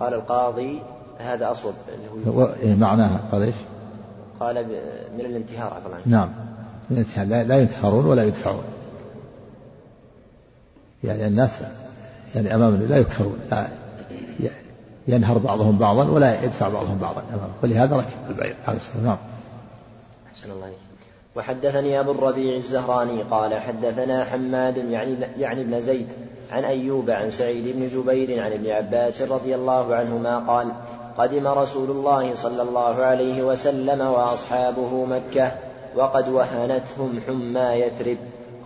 [0.00, 0.82] قال القاضي
[1.18, 1.74] هذا أصوب.
[2.62, 3.20] إيه معناها.
[3.32, 3.54] قال إيش؟
[4.40, 4.66] قال
[5.18, 6.28] من الانتهار عفوا نعم.
[6.90, 8.64] من الانتهار لا, لا ينتهرون ولا يدفعون.
[11.04, 11.50] يعني الناس
[12.34, 13.66] يعني أمام لا يكهرون لا.
[15.08, 17.22] ينهر بعضهم بعضا ولا يدفع بعضهم بعضا.
[17.62, 19.18] ولهذا ركب البعير عليه الصلاة نعم.
[20.32, 20.72] أحسن الله
[21.36, 26.06] وحدثني أبو الربيع الزهراني قال حدثنا حماد يعني يعني ابن زيد
[26.52, 30.72] عن أيوب عن سعيد بن جبير عن ابن عباس رضي الله عنهما قال
[31.18, 35.52] قدم رسول الله صلى الله عليه وسلم وأصحابه مكة
[35.96, 38.16] وقد وهنتهم حمى يثرب.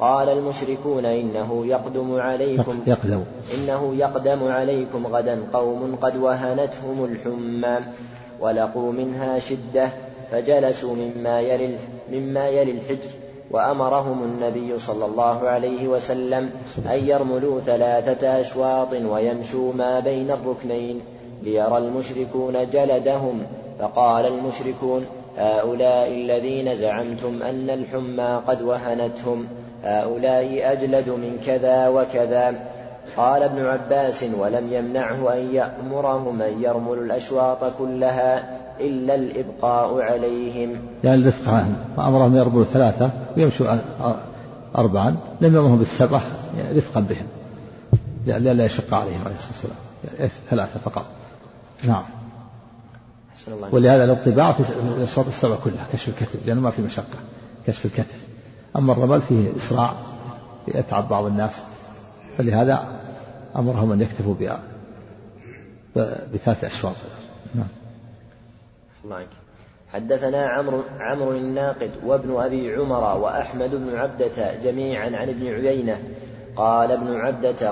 [0.01, 3.25] قال المشركون إنه يقدم عليكم يقدم.
[3.55, 7.79] إنه يقدم عليكم غدا قوم قد وهنتهم الحمى
[8.41, 9.89] ولقوا منها شدة
[10.33, 11.77] فجلسوا مما يلي
[12.13, 13.11] مما يلي الحجر
[13.51, 16.51] وأمرهم النبي صلى الله عليه وسلم
[16.87, 21.01] أن يرملوا ثلاثة أشواط ويمشوا ما بين الركنين
[21.43, 23.43] ليرى المشركون جلدهم.
[23.81, 25.07] فقال المشركون
[25.39, 29.47] هؤلاء الذين زعمتم أن الحمى قد وهنتهم.
[29.85, 32.55] هؤلاء أجلد من كذا وكذا.
[33.17, 40.77] قال ابن عباس ولم يمنعه أن يأمرهم أن يرملوا الأشواط كلها إلا الإبقاء عليهم.
[41.05, 43.77] يعني الرفق عنهم فأمرهم يرملوا ثلاثة ويمشوا
[44.77, 46.21] أربعا لم يأمرهم بالسبع
[46.59, 47.27] يعني رفقا بهم.
[48.27, 49.77] لا يشق عليهم عليه الصلاة والسلام.
[50.19, 51.05] يعني ثلاثة فقط.
[51.85, 52.05] نعم.
[53.73, 54.63] ولهذا الاطباع في
[54.99, 57.19] الأشواط السبع كلها كشف الكتف لأنه ما في مشقة.
[57.67, 58.30] كشف الكتف.
[58.77, 59.93] أما الرمل فيه إسراع
[60.69, 61.65] يتعب بعض الناس.
[62.39, 63.01] فلهذا
[63.57, 64.35] أمرهم أن يكتفوا
[66.35, 66.95] بثلاث أشواط.
[67.55, 67.67] نعم.
[69.93, 76.03] حدثنا عمرو عمرو الناقد وابن أبي عمر وأحمد بن عبدة جميعا عن ابن عيينة.
[76.57, 77.71] قال ابن عبدة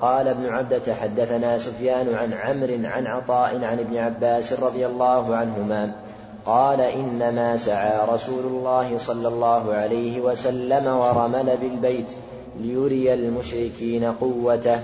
[0.00, 5.92] قال ابن عبدة حدثنا سفيان عن عمرو عن عطاء عن ابن عباس رضي الله عنهما.
[6.46, 12.06] قال إنما سعى رسول الله صلى الله عليه وسلم ورمل بالبيت
[12.60, 14.80] ليري المشركين قوته.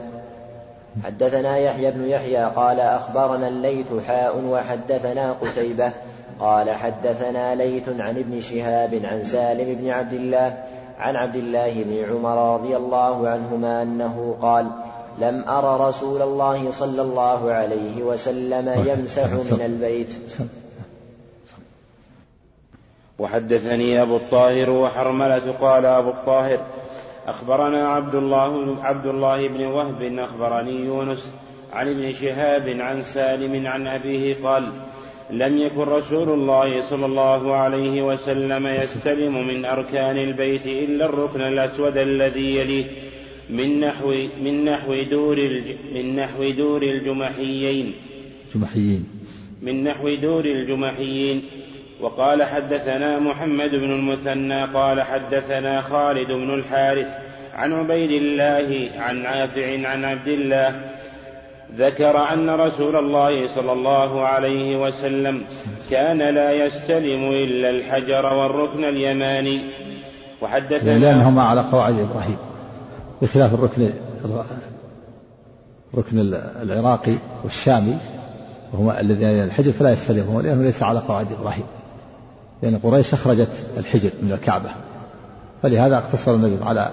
[1.04, 5.92] حدثنا يحيى بن يحيى قال أخبرنا الليث حاء وحدثنا قتيبة
[6.40, 10.64] قال حدثنا ليث عن ابن شهاب عن سالم بن عبد الله
[10.98, 14.66] عن عبد الله بن عمر رضي الله عنهما أنه قال
[15.18, 20.10] لم أر رسول الله صلى الله عليه وسلم يمسح من البيت.
[23.22, 26.58] وحدثني أبو الطاهر وحرملة قال أبو الطاهر
[27.26, 31.32] أخبرنا عبد الله عبد الله بن وهب أخبرني يونس
[31.72, 34.68] عن ابن شهاب عن سالم عن أبيه قال
[35.30, 41.96] لم يكن رسول الله صلى الله عليه وسلم يستلم من أركان البيت إلا الركن الأسود
[41.96, 42.84] الذي يليه
[43.50, 47.92] من نحو من نحو دور الج من نحو دور الجمحيين.
[48.54, 49.04] جمحيين.
[49.62, 51.42] من نحو دور الجمحيين.
[52.02, 57.06] وقال حدثنا محمد بن المثنى قال حدثنا خالد بن الحارث
[57.54, 60.80] عن عبيد الله عن نافع عن عبد الله
[61.76, 65.44] ذكر أن رسول الله صلى الله عليه وسلم
[65.90, 69.60] كان لا يستلم إلا الحجر والركن اليماني.
[70.42, 72.36] وحدثنا لأنهما على قواعد إبراهيم
[73.22, 73.90] بخلاف الركن
[75.94, 77.96] ركن العراقي والشامي
[78.72, 81.64] وهما الذين الحجر فلا يستلمه لأنه ليس على قواعد إبراهيم.
[82.62, 84.70] لأن قريش أخرجت الحجر من الكعبة.
[85.62, 86.90] فلهذا اقتصر النبي على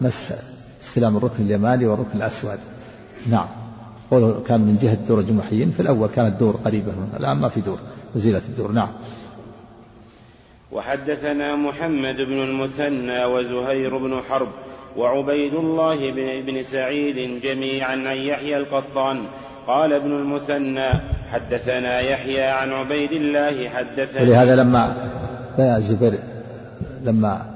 [0.00, 0.26] مسح
[0.82, 2.58] استلام الركن اليماني والركن الأسود.
[3.30, 3.46] نعم.
[4.10, 7.78] قوله كان من جهة دور الجمحيين في الأول كانت دور قريبة الآن ما في دور
[8.14, 8.72] وزيلت الدور.
[8.72, 8.88] نعم.
[10.72, 14.48] وحدثنا محمد بن المثنى وزهير بن حرب
[14.96, 19.24] وعبيد الله بن, بن سعيد جميعا عن يحيى القطان.
[19.66, 20.90] قال ابن المثنى
[21.32, 25.10] حدثنا يحيى عن عبيد الله حدثنا ولهذا لما
[25.58, 26.18] الزبير
[27.04, 27.46] لما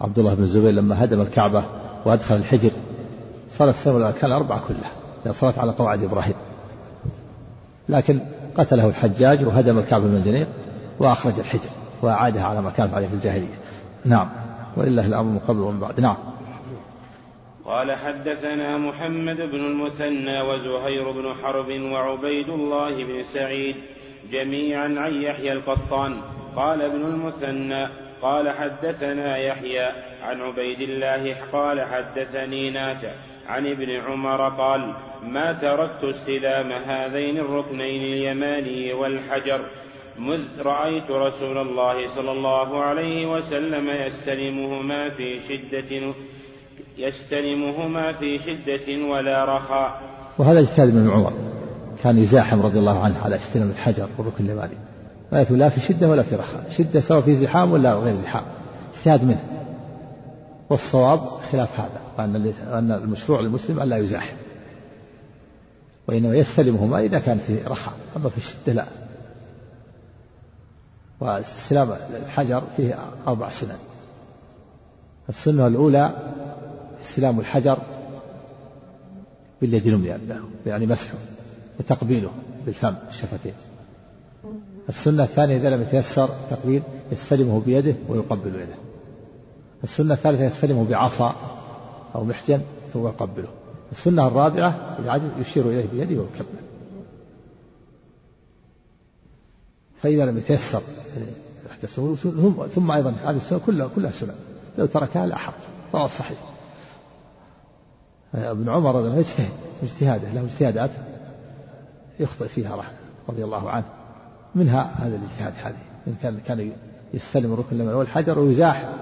[0.00, 1.64] عبد الله بن الزبير لما هدم الكعبة
[2.04, 2.70] وأدخل الحجر
[3.50, 4.90] صار السنة والأركان الأربعة كلها
[5.24, 6.34] لأن صارت على قواعد إبراهيم.
[7.88, 8.18] لكن
[8.56, 10.46] قتله الحجاج وهدم الكعبة من الجنيق
[10.98, 11.68] وأخرج الحجر
[12.02, 13.54] وأعادها على ما كانت عليه في الجاهلية.
[14.04, 14.28] نعم.
[14.76, 16.00] ولله الأمر من قبل ومن بعد.
[16.00, 16.16] نعم.
[17.64, 23.76] قال حدثنا محمد بن المثنى وزهير بن حرب وعبيد الله بن سعيد
[24.32, 26.20] جميعا عن يحيى القطان.
[26.56, 27.88] قال ابن المثنى
[28.22, 29.86] قال حدثنا يحيى
[30.22, 33.12] عن عبيد الله قال حدثني نافع
[33.48, 39.60] عن ابن عمر قال ما تركت استلام هذين الركنين اليماني والحجر
[40.18, 46.14] مذ رأيت رسول الله صلى الله عليه وسلم يستلمهما في شدة
[46.98, 50.00] يستلمهما في شدة ولا رخاء.
[50.38, 51.32] وهذا اجتهاد ابن عمر.
[52.02, 54.74] كان يزاحم رضي الله عنه على استلام الحجر والركن اليماني
[55.32, 56.64] ما لا في شدة ولا في رخاء.
[56.70, 58.44] شدة سواء في زحام ولا غير زحام.
[58.94, 59.44] اجتهاد منه.
[60.70, 61.20] والصواب
[61.52, 62.00] خلاف هذا
[62.72, 64.36] وأن المشروع للمسلم ألا يزاحم.
[66.08, 67.94] وإنما يستلمهما إذا كان في رخاء.
[68.16, 68.86] أما في الشدة لا.
[71.20, 73.78] واستلام الحجر فيه أربع سنن.
[75.28, 76.10] السنة الأولى
[77.02, 77.78] استلام الحجر
[79.60, 81.14] باليد اليمنى يعني مسحه
[81.80, 82.30] وتقبيله
[82.66, 83.54] بالفم الشفتين
[84.88, 88.74] السنة الثانية إذا لم يتيسر تقبيل يستلمه بيده ويقبل يده.
[89.84, 91.34] السنة الثالثة يستلمه بعصا
[92.14, 92.60] أو محجن
[92.92, 93.48] ثم يقبله.
[93.92, 96.46] السنة الرابعة عجز يشير إليه بيده ويكبر
[100.02, 100.82] فإذا لم يتيسر
[102.74, 104.34] ثم أيضا هذه السنة كلها كلها سنة.
[104.78, 105.54] لو تركها لا حرج
[105.94, 106.08] رواه
[108.34, 109.50] ابن عمر هذا يجتهد
[109.82, 110.90] اجتهاده له اجتهادات
[112.20, 112.84] يخطئ فيها
[113.28, 113.84] رضي الله عنه.
[114.54, 116.72] منها هذا الاجتهاد هذه إن كان كان
[117.14, 118.92] يستلم الركن اليمني والحجر ويزاح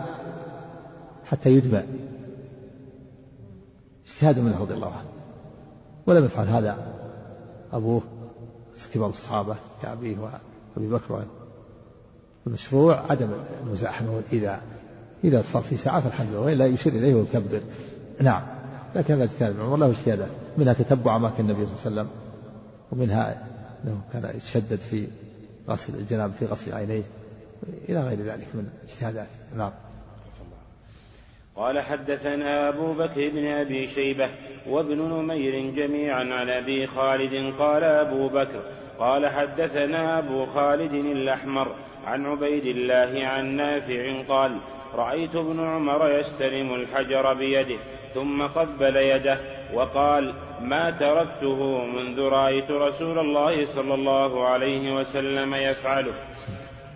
[1.24, 1.82] حتى يدمى
[4.06, 5.08] اجتهاد منه رضي الله عنه.
[6.06, 6.76] ولم يفعل هذا
[7.72, 8.02] أبوه
[8.94, 11.24] كبار الصحابة كأبيه وأبي بكر
[12.46, 13.28] المشروع عدم
[13.66, 14.62] المزاحمة والإيذاء
[15.24, 17.60] إذا صار في ساعة فالحمد لله وإلا يشير إليه ويكبر.
[18.20, 18.42] نعم.
[18.96, 22.08] لكن هذا اجتهاد ابن عمر له اجتهادات منها تتبع أماكن النبي صلى الله عليه وسلم
[22.92, 23.46] ومنها
[23.84, 25.06] أنه كان يتشدد في
[25.68, 27.02] غسل الجناب في غسل عينيه
[27.88, 29.26] إلى غير ذلك من اجتهادات.
[29.56, 29.72] نعم.
[31.60, 34.28] قال حدثنا أبو بكر بن أبي شيبة
[34.66, 38.60] وابن نمير جميعا عن أبي خالد قال أبو بكر
[38.98, 41.68] قال حدثنا أبو خالد الأحمر
[42.06, 44.56] عن عبيد الله عن نافع قال
[44.94, 47.78] رأيت ابن عمر يستلم الحجر بيده
[48.14, 49.38] ثم قبل يده
[49.74, 56.12] وقال ما تركته منذ رأيت رسول الله صلى الله عليه وسلم يفعله.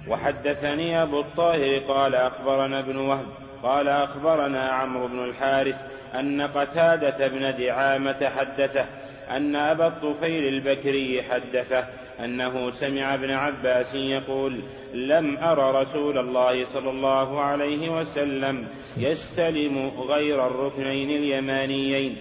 [0.09, 5.77] وحدثني أبو الطاهر قال أخبرنا ابن وهب قال أخبرنا عمرو بن الحارث
[6.15, 8.85] أن قتادة بن دعامة حدثه
[9.31, 11.85] أن أبا الطفيل البكري حدثه
[12.25, 14.61] أنه سمع ابن عباس يقول
[14.95, 22.17] لم أر رسول الله صلى الله عليه وسلم يستلم غير الركنين اليمانيين.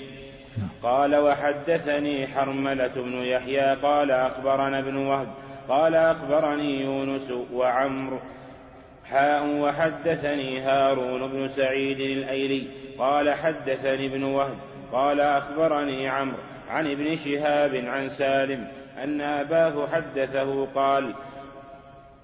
[0.84, 5.28] قال وحدثني حرملة بن يحيى قال أخبرنا ابن وهب
[5.70, 8.20] قال أخبرني يونس وعمرو
[9.14, 12.68] حاء وحدثني هارون بن سعيد الأيلي
[13.00, 14.56] قال حدثني ابن وهب
[14.92, 16.38] قال أخبرني عمرو
[16.70, 18.68] عن ابن شهاب عن سالم
[19.04, 21.14] أن أباه حدثه قال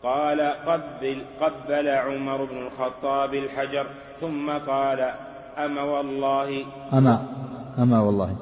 [0.04, 3.86] قال قبل قبل عمر بن الخطاب الحجر
[4.22, 5.12] ثم قال
[5.58, 7.26] أما والله أما
[7.80, 8.36] أما والله.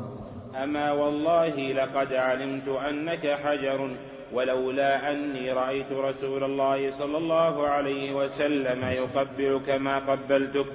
[0.63, 3.89] أما والله لقد علمت أنك حجر
[4.33, 10.65] ولولا أني رأيت رسول الله صلى الله عليه وسلم يقبلك ما قبلتك.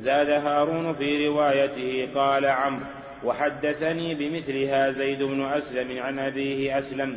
[0.00, 2.86] زاد هارون في روايته قال عمرو
[3.24, 7.16] وحدثني بمثلها زيد بن أسلم عن أبيه أسلم.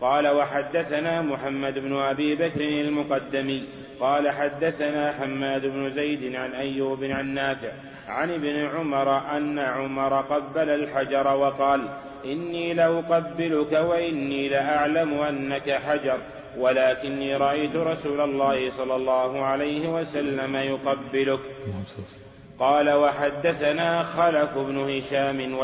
[0.00, 3.64] قال وحدثنا محمد بن أبي بكر المقدمي.
[4.00, 7.70] قال حدثنا حماد بن زيد عن أيوب عن نافع
[8.08, 11.88] عن ابن عمر أن عمر قبل الحجر وقال
[12.24, 16.18] إني لأقبلك وإني لأعلم أنك حجر
[16.58, 21.40] ولكني رأيت رسول الله صلى الله عليه وسلم يقبلك.
[22.58, 25.58] قال وحدثنا خلف بن هشام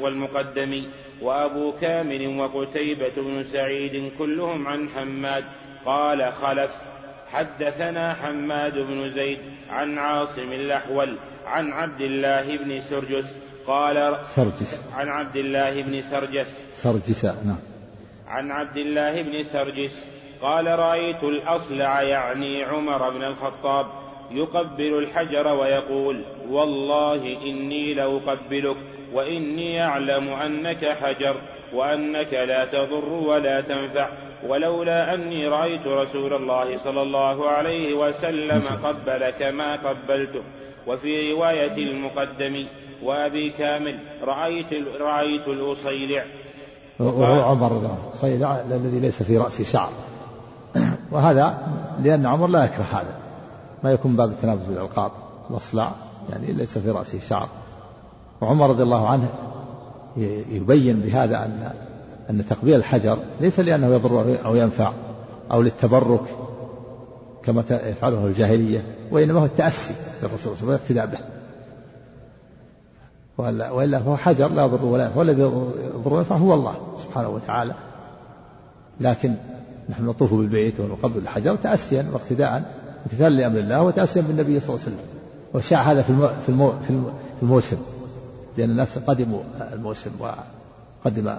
[0.00, 0.88] والمقدمي
[1.22, 5.44] وأبو كامل وقتيبة بن سعيد كلهم عن حماد.
[5.84, 6.82] قال خلف.
[7.36, 9.38] حدثنا حماد بن زيد
[9.70, 11.16] عن عاصم الأحول
[11.46, 13.34] عن عبد الله بن سرجس
[13.66, 14.82] قال سرجس.
[14.94, 16.60] عن عبد الله بن سرجس.
[16.74, 17.58] سرجس نعم.
[18.28, 20.04] عن عبد الله بن سرجس
[20.40, 23.86] قال رأيت الأصلع يعني عمر بن الخطاب
[24.30, 28.76] يقبل الحجر ويقول والله إني لأقبلك
[29.12, 31.36] وإني أعلم أنك حجر
[31.72, 34.08] وأنك لا تضر ولا تنفع.
[34.48, 40.42] ولولا أني رأيت رسول الله صلى الله عليه وسلم قبلك ما قبلته.
[40.86, 42.66] وفي رواية المقدم
[43.02, 46.24] وأبي كامل رأيت رأيت الأصيلع.
[46.98, 49.90] وهو عمر صيلع الذي ليس في رأسه شعر.
[51.12, 51.58] وهذا
[52.02, 53.14] لأن عمر لا يكره هذا.
[53.82, 55.10] ما يكون باب التنافس بالألقاب
[55.50, 55.92] الأصلع
[56.30, 57.48] يعني ليس في رأسه شعر.
[58.40, 59.28] وعمر رضي الله عنه
[60.50, 61.72] يبين بهذا أن
[62.30, 64.92] أن تقبيل الحجر ليس لأنه يضر أو ينفع
[65.52, 66.24] أو للتبرك
[67.42, 71.18] كما يفعله الجاهلية وإنما هو التأسي بالرسول صلى الله عليه وسلم والاقتداء به.
[73.72, 76.74] وإلا, فهو حجر لا يضر ولا ينفع والذي يضر وينفع هو الله
[77.04, 77.74] سبحانه وتعالى.
[79.00, 79.34] لكن
[79.88, 84.96] نحن نطوف بالبيت ونقبل الحجر تأسيا واقتداء امتثالا لأمر الله وتأسيا بالنبي صلى الله عليه
[84.96, 85.16] وسلم.
[85.54, 87.76] وشاع هذا في في في الموسم
[88.58, 89.40] لأن الناس قدموا
[89.72, 90.10] الموسم
[91.04, 91.36] وقدم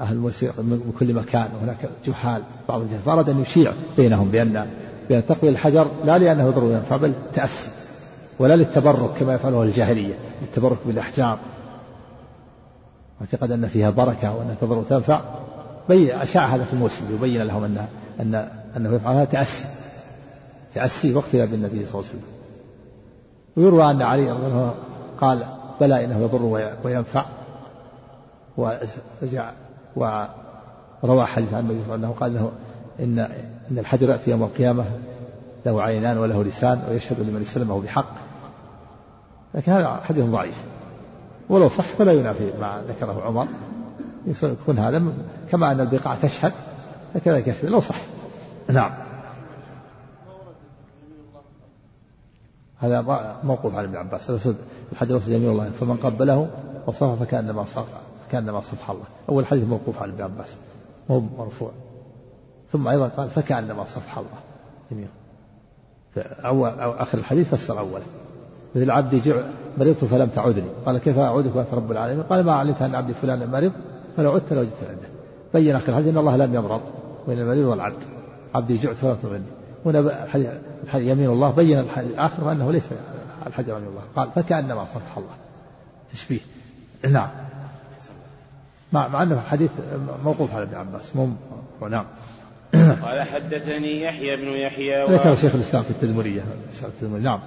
[0.00, 4.66] أهل الموسم من كل مكان وهناك جحال بعض الجهل فأراد أن يشيع بينهم بأن
[5.08, 7.68] بأن تقوي الحجر لا لأنه يضر وينفع بل تأسي
[8.38, 11.38] ولا للتبرك كما يفعله الجاهلية التبرك بالأحجار.
[13.20, 15.20] واعتقد أن فيها بركة وأنها تضر وتنفع
[15.88, 17.86] بين أشاع هذا في الموسم ليبين لهم أن
[18.20, 19.64] أن أنه يفعلها تأسي.
[20.74, 22.22] تأسي واقتداء بالنبي صلى الله عليه وسلم.
[23.56, 24.74] ويروى أن علي رضي الله عنه
[25.20, 25.46] قال
[25.80, 27.24] بلى إنه يضر وينفع.
[28.56, 29.54] وجاء
[29.96, 32.52] وروى حديث عن النبي صلى الله عليه وسلم قال له
[33.00, 33.18] إن
[33.70, 34.84] إن الحجر يأتي يوم القيامة
[35.66, 38.14] له عينان وله لسان ويشهد لمن استلمه بحق.
[39.54, 40.64] لكن هذا حديث ضعيف.
[41.48, 43.46] ولو صح فلا ينافي ما ذكره عمر.
[44.26, 45.02] يكون هذا
[45.50, 46.52] كما أن البقاع تشهد
[47.14, 47.96] فكذلك يشهد لو صح.
[48.68, 48.90] نعم.
[52.78, 53.00] هذا
[53.44, 54.30] موقوف عن ابن عباس.
[54.92, 56.48] الحجر يمين الله فمن قبله
[56.86, 57.86] وصفه فكأنما صف
[58.34, 59.04] فكأنما صفح الله.
[59.28, 60.56] أول حديث موقوف عن ابن عباس
[61.10, 61.70] مو مرفوع.
[62.72, 64.38] ثم أيضا قال فكأنما صفح الله.
[64.90, 65.08] يمين
[66.44, 68.02] أول أو آخر الحديث فسر أوله
[68.74, 69.36] مثل عبدي جع
[69.78, 70.68] مرضت فلم تعدني.
[70.86, 73.72] قال كيف أعودك وأنت رب العالمين؟ قال ما علمت أن عبدي فلان مرض
[74.16, 75.08] فلو عدت لوجدت عنده
[75.54, 76.80] بين آخر الحديث أن الله لم يمرض
[77.28, 78.02] بين المريض والعبد.
[78.54, 79.44] عبدي جعت فلم تعدني.
[79.86, 80.26] هنا
[80.94, 82.84] يمين الله بين الحديث الآخر أنه ليس
[83.46, 85.34] الحجر يمين الله قال فكأنما صفح الله.
[86.12, 86.40] تشبيه
[87.08, 87.28] نعم.
[88.94, 89.70] مع مع أنه حديث
[90.24, 91.16] موقوف على ابن عباس.
[91.16, 91.28] مو
[91.88, 92.06] نعم.
[93.02, 95.04] قال حدثني يحيى بن يحيى.
[95.04, 96.44] ذكر شيخ الإسلام في التدمريه
[97.22, 97.40] نعم.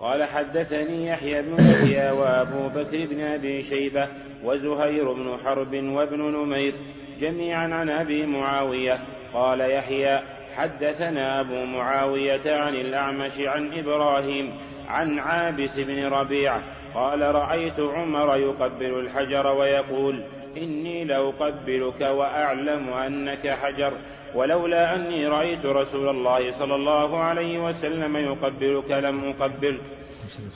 [0.00, 4.08] قال حدثني يحيى بن يحيى وابو بكر بن أبي شيبة
[4.44, 6.74] وزهير بن حرب وابن نمير
[7.20, 8.98] جميعا عن أبي معاوية.
[9.34, 10.20] قال يحيى
[10.56, 14.52] حدثنا أبو معاوية عن الأعمش عن إبراهيم
[14.88, 16.60] عن عابس بن ربيعة
[16.94, 20.22] قال رأيت عمر يقبل الحجر ويقول
[20.56, 23.92] إني لأقبلك وأعلم أنك حجر
[24.34, 29.80] ولولا أني رأيت رسول الله صلى الله عليه وسلم يقبلك لم أقبلك.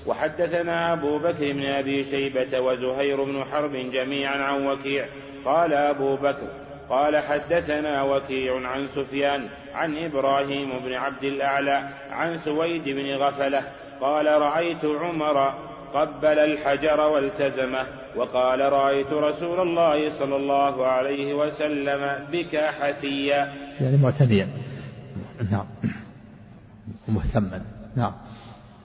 [0.07, 5.07] وحدثنا أبو بكر بن أبي شيبة وزهير بن حرب جميعا عن وكيع.
[5.45, 6.49] قال أبو بكر
[6.91, 13.63] قال حدثنا وكيع عن سفيان عن إبراهيم بن عبد الأعلى عن سويد بن غفلة
[14.01, 15.55] قال رأيت عمر
[15.95, 17.87] قبل الحجر والتزمه
[18.17, 23.53] وقال رأيت رسول الله صلى الله عليه وسلم بك حثيا.
[23.81, 24.49] يعني معتديا
[25.51, 25.67] نعم.
[27.09, 27.63] ومهتما.
[27.97, 28.13] نعم.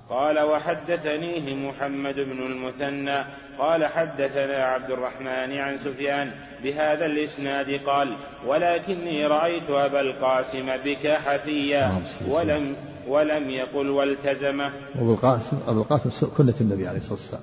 [0.09, 3.23] قال وحدثنيه محمد بن المثنى.
[3.59, 6.31] قال حدثنا عبد الرحمن عن سفيان
[6.63, 12.75] بهذا الإسناد قال ولكني رأيت أبا القاسم بك حثيا نعم، ولم
[13.09, 14.71] ولم يقل والتزمه.
[14.95, 17.41] أبو القاسم أبو القاسم كنة النبي عليه الصلاة والسلام.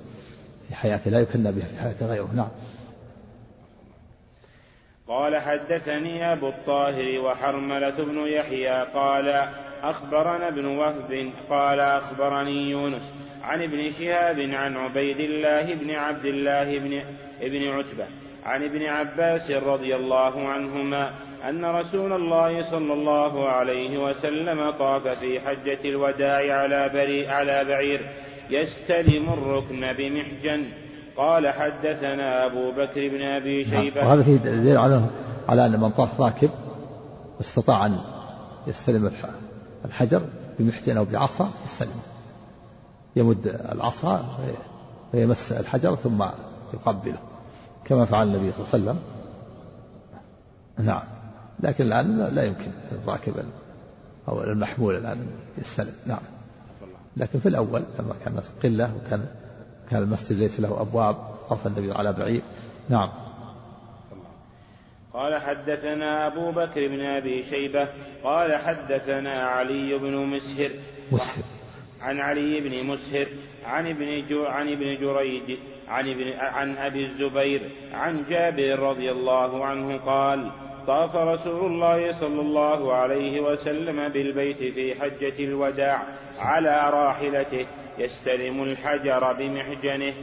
[0.67, 2.49] في حياته لا يكنى بها في حياته غيره نعم.
[5.07, 9.47] قال حدثني أبو الطاهر وحرملة بن يحيى قال
[9.83, 13.13] أخبرنا ابن وهب قال أخبرني يونس
[13.43, 17.01] عن ابن شهاب عن عبيد الله بن عبد الله بن
[17.41, 18.07] ابن عتبة
[18.45, 21.11] عن ابن عباس رضي الله عنهما
[21.49, 28.09] أن رسول الله صلى الله عليه وسلم طاف في حجة الوداع على, بري على بعير
[28.49, 30.65] يستلم الركن بمحجن.
[31.17, 33.81] قال حدثنا أبو بكر بن أبي نعم.
[33.81, 34.07] شيبة.
[34.07, 35.01] وهذا فيه دليل على
[35.49, 36.49] على أن من طاف راكب
[37.41, 37.99] استطاع أن
[38.67, 39.11] يستلم
[39.85, 40.21] الحجر
[40.59, 41.99] بمحجن أو بعصا يستلم.
[43.15, 44.25] يمد العصا
[45.13, 46.23] ويمس الحجر ثم
[46.73, 47.17] يقبله
[47.85, 48.99] كما فعل النبي صلى الله عليه وسلم.
[50.85, 51.16] نعم.
[51.59, 53.33] لكن الآن لا يمكن الراكب
[54.27, 55.27] أو المحمول الآن
[55.57, 55.93] يستلم.
[56.05, 56.21] نعم.
[57.17, 59.25] لكن في الأول لما كان الناس قلة وكان
[59.91, 61.15] كان المسجد ليس له أبواب
[61.49, 62.41] طاف النبي على بعير.
[62.89, 63.09] نعم.
[65.13, 67.87] قال حدثنا أبو بكر بن أبي شيبة
[68.23, 70.71] قال حدثنا علي بن مسهر.
[71.11, 71.43] مسهر.
[72.01, 73.27] عن علي بن مسهر
[73.65, 79.65] عن ابن جو عن ابن جريج عن ابن عن أبي الزبير عن جابر رضي الله
[79.65, 80.51] عنه قال
[80.87, 86.03] طاف رسول الله صلى الله عليه وسلم بالبيت في حجة الوداع
[86.39, 87.65] على راحلته
[87.97, 90.13] يستلم الحجر بمحجنه.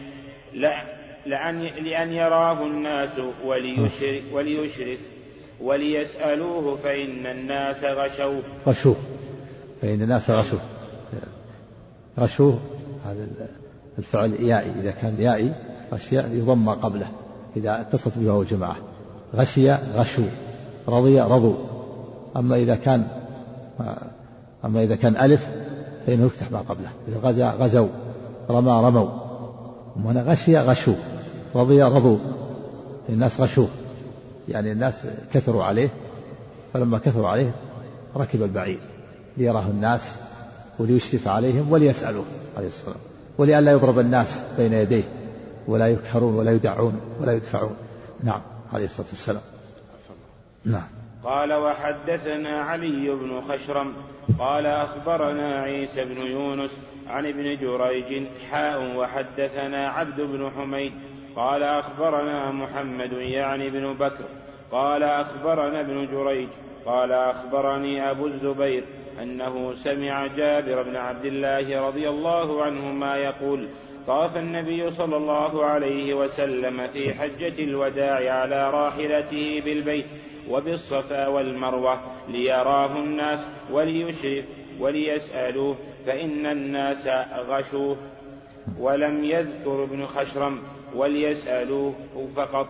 [1.27, 3.11] لأن, لأن يراه الناس
[3.45, 4.99] وليشرف, وليشرف
[5.61, 8.43] وليسألوه فإن الناس غشوه.
[8.67, 8.97] غشوه.
[9.83, 10.61] فإن الناس غشوه.
[12.19, 12.59] غشوه
[13.05, 13.29] هذا
[13.99, 15.53] الفعل يائي إذا كان يائي
[15.93, 17.09] غشي يضم قبله.
[17.57, 18.77] إذا اتصلت به الجماعة
[19.35, 20.44] غشي غشوا
[20.89, 21.55] رضي رضوا
[22.37, 23.07] أما إذا كان
[24.65, 25.47] أما إذا كان ألف
[26.07, 26.91] فإنه يفتح ما قبله.
[27.09, 27.89] إذا غزا غزوا
[28.51, 29.09] رمى رموا.
[30.05, 30.95] وهنا غشي غشوا
[31.55, 32.19] رضي رضوا
[33.09, 33.69] الناس غشوه.
[34.49, 35.89] يعني الناس كثروا عليه.
[36.73, 37.55] فلما كثروا عليه
[38.17, 38.81] ركب البعير
[39.37, 40.15] ليراه الناس
[40.79, 42.25] وليشرف عليهم وليسألوه
[42.57, 43.15] عليه الصلاة والسلام.
[43.39, 45.05] ولئلا يضرب الناس بين يديه.
[45.69, 47.75] ولا يكهرون ولا يدعون ولا يدفعون.
[48.25, 48.41] نعم
[48.73, 49.43] عليه الصلاة والسلام.
[50.65, 50.89] نعم.
[51.25, 53.95] قال وحدثنا علي بن خشرم
[54.39, 60.93] قال أخبرنا عيسى بن يونس عن ابن جريج حاء وحدثنا عبد بن حميد
[61.37, 64.25] قال أخبرنا محمد يعني بن بكر
[64.73, 66.49] قال أخبرنا ابن جريج
[66.87, 68.85] قال أخبرني أبو الزبير
[69.23, 73.69] أنه سمع جابر بن عبد الله رضي الله عنهما يقول
[74.07, 80.07] طاف النبي صلى الله عليه وسلم في حجة الوداع على راحلته بالبيت
[80.51, 83.39] وبالصفا والمروة ليراه الناس
[83.71, 84.45] وليشرف
[84.79, 85.77] وليسألوه
[86.07, 87.97] فإن الناس غشوه.
[88.79, 90.63] ولم يذكر ابن خشرم
[90.95, 91.95] وليسألوه
[92.37, 92.69] فقط.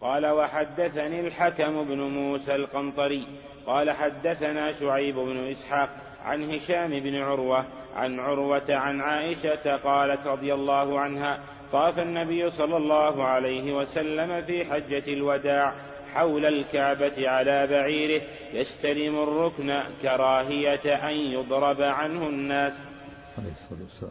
[0.00, 3.26] قال وحدثني الحكم بن موسى القنطري.
[3.66, 5.88] قال حدثنا شعيب بن إسحاق
[6.24, 7.64] عن هشام بن عروة
[7.96, 11.40] عن عروة عن عائشة قالت رضي الله عنها
[11.72, 15.74] طاف النبي صلى الله عليه وسلم في حجة الوداع
[16.14, 18.22] حول الكعبة على بعيره
[18.52, 22.72] يستلم الركن كراهية أن يضرب عنه الناس.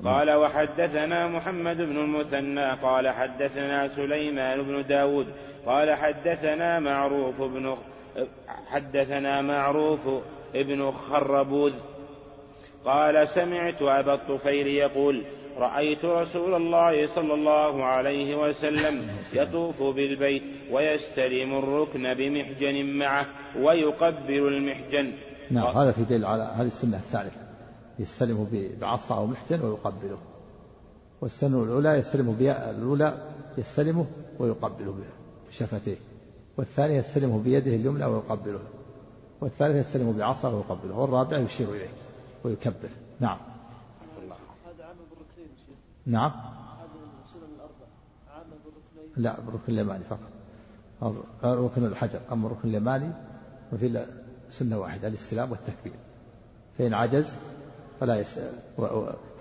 [0.05, 5.27] قال وحدثنا محمد بن المثنى قال حدثنا سليمان بن داود
[5.65, 7.77] قال حدثنا معروف بن
[8.67, 9.99] حدثنا معروف
[10.55, 11.73] ابن خربوذ.
[12.85, 15.23] قال سمعت أبا الطفيل يقول
[15.57, 23.25] رأيت رسول الله صلى الله عليه وسلم يطوف بالبيت ويستلم الركن بمحجن معه
[23.59, 25.11] ويقبل المحجن.
[25.51, 27.41] نعم هذا في دليل على هذه السنة الثالثة.
[27.99, 28.47] يستلم
[28.81, 30.17] بعصا أو محجن ويقبله.
[31.21, 32.37] والسنة الأولى يستلم
[32.77, 33.17] الأولى
[33.57, 34.05] يستلمه
[34.39, 34.95] ويقبله
[35.49, 35.97] بشفتيه.
[36.57, 38.59] والثاني يستلمه بيده اليمنى ويقبله.
[39.41, 40.99] والثالث يستلم بعصا ويقبله.
[40.99, 41.89] والرابع يشير إليه.
[42.43, 42.89] ويكبر.
[43.19, 43.37] نعم.
[46.05, 46.31] نعم.
[49.17, 51.23] لا بالركن اليماني فقط.
[51.43, 52.19] ركن الحجر.
[52.31, 53.11] أما الركن اليماني
[53.73, 54.05] وفي
[54.49, 55.93] سنة واحدة الاستلام والتكبير.
[56.77, 57.33] فإن عجز
[57.99, 58.39] فلا يس...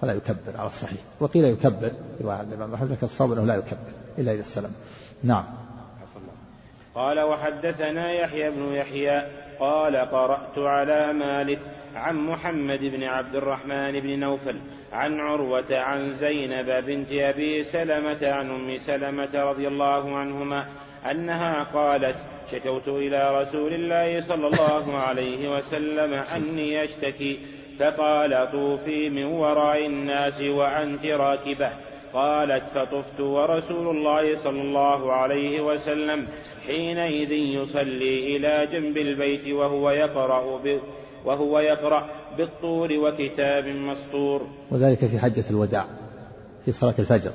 [0.01, 1.01] فلا يكبر على الصحيح.
[1.20, 3.78] وقيل يكبر رواية الإمام أحمد لكن الصواب أنه لا يكبر
[4.18, 4.72] إلا إذا استلم.
[5.22, 5.44] نعم.
[6.94, 11.59] قال وحدثنا يحيى بن يحيى قال قرأت على مالك
[11.94, 14.56] عن محمد بن عبد الرحمن بن نوفل
[14.92, 20.66] عن عروة عن زينب بنت أبي سلمة عن أم سلمة رضي الله عنهما
[21.11, 22.16] أنها قالت
[22.52, 27.38] شكوت إلى رسول الله صلى الله عليه وسلم أني أشتكي
[27.78, 31.70] فقال طوفي من وراء الناس وأنت راكبة.
[32.14, 36.26] قالت فطفت ورسول الله صلى الله عليه وسلم
[36.66, 40.61] حينئذ يصلي إلى جنب البيت وهو يقرأ
[41.24, 44.46] وهو يقرأ بالطور وكتاب مسطور.
[44.70, 45.86] وذلك في حجة الوداع
[46.64, 47.32] في صلاة الفجر.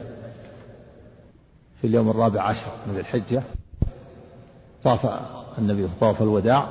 [1.81, 3.43] في اليوم الرابع عشر من الحجة
[4.83, 5.07] طاف
[5.57, 6.67] النبي طواف الوداع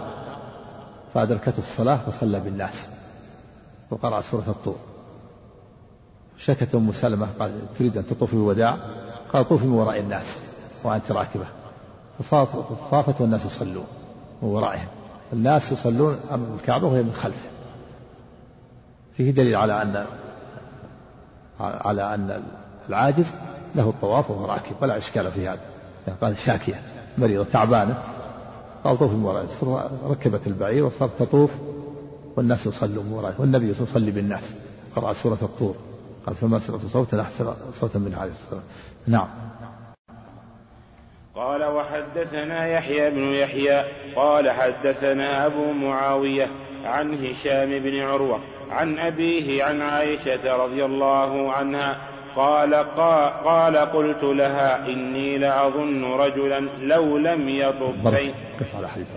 [1.15, 2.89] فأدركته الصلاة فصلى بالناس
[3.91, 4.92] وقرأ سورة الطور.
[6.39, 8.77] شكت أم سلمة قال تريد أن تطوف الوداع
[9.33, 10.39] قال طوفي من وراء الناس
[10.85, 11.45] وأنت راكبة.
[12.19, 12.49] فصارت
[12.91, 13.85] طافت والناس يصلون
[14.43, 14.89] من ورائهم.
[15.33, 17.49] الناس يصلون أمام الكعبة وهي من خلفه.
[19.17, 20.07] فيه دليل على أن
[21.61, 22.43] على أن
[22.89, 23.27] العاجز
[23.75, 25.61] له الطواف وهو راكب ولا إشكال في هذا.
[26.07, 26.83] يعني قال شاكية
[27.19, 28.03] مريضة تعبانة.
[28.85, 29.47] قال طوف من وراء
[30.09, 31.51] ركبت البعير وصارت تطوف
[32.37, 34.45] والناس يصلون من ورائه والنبي يصلي بالناس.
[34.97, 35.75] قرأ سورة الطور.
[36.27, 38.63] قال فما سمعت صوتا أحسن صوتا من هذه الصلاة
[39.07, 39.29] نعم.
[41.35, 43.85] قال وحدثنا يحيى بن يحيى
[44.17, 46.49] قال حدثنا أبو معاوية
[46.85, 51.99] عن هشام بن عروة عن أبيه عن عائشة رضي الله عنها
[52.37, 52.75] قال
[53.45, 58.07] قال قلت لها إني لأظن رجلا لو لم يطب
[58.61, 59.09] قف على حديث